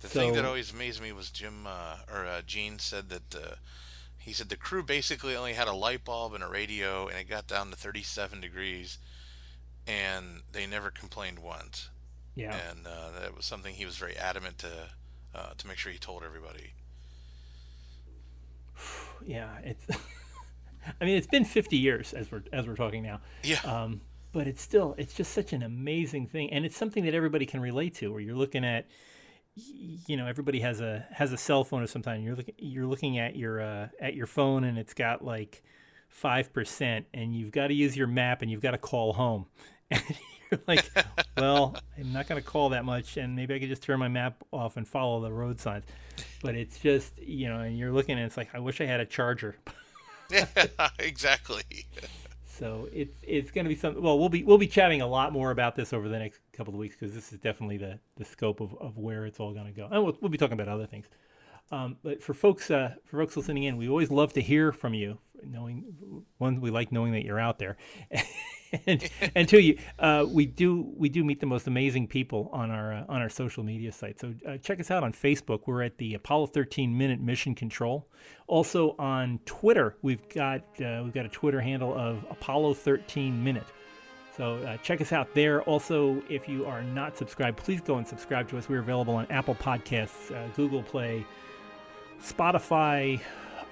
The 0.01 0.09
so, 0.09 0.21
thing 0.21 0.35
that 0.35 0.45
always 0.45 0.73
amazed 0.73 1.01
me 1.01 1.13
was 1.13 1.31
Jim 1.31 1.67
uh, 1.67 1.97
or 2.13 2.27
uh, 2.27 2.43
Gene 2.47 2.79
said 2.79 3.09
that 3.11 3.35
uh, 3.35 3.55
he 4.19 4.33
said 4.33 4.49
the 4.49 4.57
crew 4.57 4.83
basically 4.83 5.37
only 5.37 5.53
had 5.53 5.69
a 5.69 5.73
light 5.73 6.05
bulb 6.05 6.35
and 6.35 6.43
a 6.43 6.49
radio, 6.49 7.07
and 7.07 7.19
it 7.19 7.29
got 7.29 7.47
down 7.47 7.71
to 7.71 7.77
37 7.77 8.41
degrees, 8.41 8.99
and 9.87 10.43
they 10.53 10.67
never 10.67 10.91
complained 10.91 11.39
once. 11.39 11.91
Yeah. 12.35 12.57
And 12.71 12.87
uh, 12.87 13.21
that 13.21 13.37
was 13.37 13.45
something 13.45 13.75
he 13.75 13.85
was 13.85 13.97
very 13.97 14.17
adamant 14.17 14.59
to 14.59 14.71
uh, 15.35 15.51
to 15.57 15.67
make 15.67 15.79
sure 15.79 15.93
he 15.93 15.99
told 15.99 16.23
everybody. 16.23 16.75
yeah, 19.27 19.59
it's. 19.63 19.85
I 21.01 21.07
mean, 21.07 21.17
it's 21.17 21.27
been 21.27 21.47
50 21.47 21.79
years 21.79 22.13
as 22.13 22.31
we're 22.31 22.43
as 22.53 22.67
we're 22.67 22.77
talking 22.77 23.03
now. 23.03 23.21
Yeah. 23.43 23.61
Um, 23.65 24.03
but 24.33 24.49
it's 24.49 24.61
still 24.61 24.95
it's 24.99 25.15
just 25.15 25.33
such 25.33 25.53
an 25.53 25.63
amazing 25.63 26.27
thing, 26.27 26.53
and 26.53 26.65
it's 26.65 26.77
something 26.77 27.05
that 27.05 27.15
everybody 27.15 27.47
can 27.47 27.61
relate 27.61 27.95
to. 27.97 28.13
Where 28.13 28.21
you're 28.21 28.37
looking 28.37 28.65
at, 28.65 28.87
you 29.55 30.17
know, 30.17 30.27
everybody 30.27 30.61
has 30.61 30.81
a 30.81 31.07
has 31.13 31.33
a 31.33 31.39
cell 31.39 31.65
phone, 31.65 31.83
or 31.83 31.87
sometimes 31.87 32.25
you're 32.25 32.35
looking 32.35 32.55
you're 32.59 32.87
looking 32.87 33.19
at 33.19 33.37
your 33.37 33.63
uh, 33.63 33.89
at 34.01 34.15
your 34.15 34.27
phone, 34.27 34.65
and 34.65 34.77
it's 34.77 34.93
got 34.93 35.25
like 35.25 35.63
five 36.09 36.53
percent, 36.53 37.07
and 37.15 37.35
you've 37.35 37.53
got 37.53 37.69
to 37.69 37.75
use 37.75 37.97
your 37.97 38.09
map, 38.09 38.43
and 38.43 38.51
you've 38.51 38.61
got 38.61 38.73
to 38.73 38.79
call 38.79 39.13
home, 39.13 39.47
you're 40.51 40.61
like, 40.67 40.85
well, 41.37 41.77
I'm 41.99 42.13
not 42.13 42.27
going 42.27 42.41
to 42.41 42.47
call 42.47 42.71
that 42.71 42.85
much, 42.85 43.17
and 43.17 43.35
maybe 43.35 43.55
I 43.55 43.59
could 43.59 43.69
just 43.69 43.83
turn 43.83 43.99
my 43.99 44.09
map 44.09 44.43
off 44.53 44.77
and 44.77 44.87
follow 44.87 45.21
the 45.21 45.33
road 45.33 45.61
signs. 45.61 45.85
But 46.43 46.55
it's 46.55 46.79
just 46.79 47.19
you 47.19 47.49
know, 47.49 47.61
and 47.61 47.79
you're 47.79 47.93
looking, 47.93 48.17
and 48.17 48.27
it's 48.27 48.37
like, 48.37 48.55
I 48.55 48.59
wish 48.59 48.81
I 48.81 48.87
had 48.87 49.01
a 49.01 49.07
charger. 49.07 49.57
yeah, 50.31 50.47
exactly. 50.99 51.87
So 52.47 52.89
it's 52.93 53.17
it's 53.23 53.51
going 53.51 53.65
to 53.65 53.69
be 53.69 53.75
something. 53.75 54.03
Well, 54.03 54.19
we'll 54.19 54.29
be 54.29 54.45
we'll 54.45 54.59
be 54.59 54.69
chatting 54.69 55.01
a 55.01 55.07
lot 55.07 55.33
more 55.33 55.51
about 55.51 55.75
this 55.77 55.93
over 55.93 56.09
the 56.09 56.19
next 56.19 56.41
couple 56.53 56.73
of 56.73 56.79
weeks 56.79 56.97
because 56.99 57.15
this 57.15 57.33
is 57.33 57.39
definitely 57.39 57.79
the 57.79 57.99
the 58.17 58.25
scope 58.25 58.61
of, 58.61 58.75
of 58.81 58.97
where 58.97 59.27
it's 59.27 59.41
all 59.41 59.53
going 59.53 59.67
to 59.67 59.73
go, 59.73 59.89
and 59.91 60.05
we'll, 60.05 60.17
we'll 60.21 60.31
be 60.31 60.39
talking 60.39 60.55
about 60.55 60.69
other 60.69 60.87
things. 60.87 61.09
Um, 61.73 61.97
but 62.03 62.23
for 62.23 62.35
folks 62.35 62.71
uh, 62.71 62.95
for 63.05 63.19
folks 63.19 63.37
listening 63.37 63.65
in, 63.65 63.77
we 63.77 63.89
always 63.89 64.11
love 64.11 64.33
to 64.35 64.41
hear 64.41 64.71
from 64.73 64.95
you. 64.95 65.19
Knowing 65.43 66.25
one, 66.39 66.61
we 66.61 66.71
like 66.71 66.93
knowing 66.93 67.13
that 67.13 67.25
you're 67.25 67.41
out 67.41 67.59
there, 67.59 67.77
and 68.87 69.11
and 69.35 69.49
two, 69.49 69.61
you 69.61 69.79
uh, 69.99 70.25
we 70.29 70.47
do 70.47 70.93
we 70.97 71.09
do 71.09 71.25
meet 71.25 71.41
the 71.41 71.47
most 71.47 71.67
amazing 71.67 72.07
people 72.07 72.51
on 72.53 72.71
our 72.71 72.93
uh, 72.93 73.05
on 73.09 73.21
our 73.21 73.29
social 73.29 73.63
media 73.63 73.93
site. 73.93 74.21
So 74.21 74.35
uh, 74.47 74.57
check 74.59 74.81
us 74.81 74.91
out 74.91 75.03
on 75.03 75.13
Facebook. 75.13 75.63
We're 75.67 75.83
at 75.83 75.99
the 75.99 76.15
Apollo 76.15 76.47
13 76.49 76.97
Minute 76.97 77.21
Mission 77.21 77.55
Control. 77.55 78.09
Also 78.47 78.95
on 78.99 79.41
Twitter, 79.45 79.97
we've 80.03 80.29
got 80.29 80.61
uh, 80.81 81.01
we've 81.05 81.15
got 81.15 81.27
a 81.27 81.31
Twitter 81.31 81.61
handle 81.61 81.97
of 81.97 82.25
Apollo 82.31 82.75
13 82.75 83.43
Minute. 83.43 83.67
So 84.37 84.57
uh, 84.57 84.77
check 84.79 85.01
us 85.01 85.13
out 85.13 85.33
there. 85.35 85.63
Also, 85.63 86.21
if 86.29 86.49
you 86.49 86.67
are 86.67 86.83
not 86.83 87.17
subscribed, 87.17 87.57
please 87.57 87.81
go 87.81 87.99
and 87.99 88.07
subscribe 88.07 88.49
to 88.49 88.59
us. 88.59 88.69
We're 88.69 88.81
available 88.81 89.15
on 89.15 89.27
Apple 89.31 89.55
Podcasts, 89.55 90.35
uh, 90.35 90.49
Google 90.57 90.83
Play, 90.83 91.25
Spotify. 92.21 93.21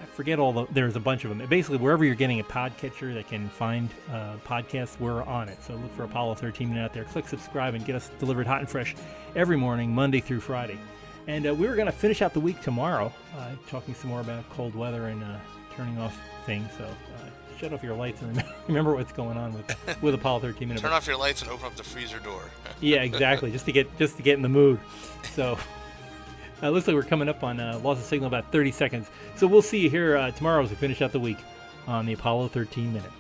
I 0.03 0.07
forget 0.07 0.39
all 0.39 0.53
the. 0.53 0.67
There's 0.71 0.97
a 0.97 1.01
bunch 1.01 1.25
of 1.25 1.37
them. 1.37 1.47
Basically, 1.49 1.79
wherever 1.79 2.05
you're 2.05 2.15
getting 2.15 2.41
a 2.41 2.45
podcatcher 2.45 3.15
that 3.15 3.29
can 3.29 3.49
find 3.49 3.89
uh, 4.11 4.35
podcasts, 4.45 4.99
we're 4.99 5.23
on 5.23 5.49
it. 5.49 5.63
So 5.63 5.75
look 5.75 5.95
for 5.95 6.05
Apollo 6.05 6.37
13 6.37 6.69
Minute 6.69 6.83
out 6.85 6.93
there. 6.93 7.05
Click 7.05 7.29
subscribe 7.29 7.75
and 7.75 7.85
get 7.85 7.95
us 7.95 8.11
delivered 8.19 8.47
hot 8.47 8.61
and 8.61 8.69
fresh 8.69 8.95
every 9.37 9.57
morning, 9.57 9.95
Monday 9.95 10.21
through 10.21 10.41
Friday. 10.41 10.79
And 11.29 11.47
uh, 11.47 11.55
we 11.55 11.69
were 11.69 11.77
going 11.77 11.87
to 11.87 11.93
finish 11.93 12.21
out 12.21 12.35
the 12.35 12.41
week 12.41 12.61
tomorrow, 12.63 13.13
uh, 13.39 13.51
talking 13.69 13.95
some 13.95 14.11
more 14.11 14.21
about 14.21 14.49
cold 14.51 14.75
weather 14.75 15.07
and 15.07 15.23
uh, 15.23 15.37
turning 15.77 15.97
off 15.99 16.19
things. 16.47 16.69
So 16.77 16.85
uh, 16.85 17.57
shut 17.59 17.73
off 17.73 17.83
your 17.85 17.95
lights 17.95 18.21
and 18.23 18.31
remember, 18.31 18.55
remember 18.67 18.95
what's 18.95 19.13
going 19.13 19.37
on 19.37 19.55
with 19.55 20.03
with 20.03 20.15
Apollo 20.15 20.41
13 20.41 20.69
Minute. 20.69 20.81
Turn 20.81 20.93
off 20.93 21.07
your 21.07 21.17
lights 21.17 21.43
and 21.43 21.51
open 21.51 21.67
up 21.67 21.77
the 21.77 21.85
freezer 21.85 22.19
door. 22.19 22.43
yeah, 22.81 23.03
exactly. 23.03 23.53
Just 23.53 23.67
to 23.67 23.73
get 23.73 23.97
just 23.99 24.17
to 24.17 24.23
get 24.23 24.35
in 24.35 24.43
the 24.43 24.49
mood. 24.49 24.81
So. 25.35 25.59
Uh, 26.63 26.71
looks 26.71 26.87
like 26.87 26.95
we're 26.95 27.03
coming 27.03 27.29
up 27.29 27.43
on 27.43 27.59
uh, 27.59 27.79
loss 27.83 27.99
of 27.99 28.05
signal 28.05 28.29
about 28.29 28.51
30 28.53 28.71
seconds. 28.71 29.09
So 29.37 29.47
we'll 29.47 29.63
see 29.63 29.79
you 29.79 29.91
here 29.91 30.17
uh, 30.17 30.31
tomorrow 30.31 30.63
as 30.63 30.71
we 30.71 30.77
finish 30.77 31.03
out 31.03 31.13
the 31.13 31.21
week 31.21 31.39
on 31.87 32.07
the 32.07 32.13
Apollo 32.13 32.49
13 32.49 32.93
Minute. 32.93 33.11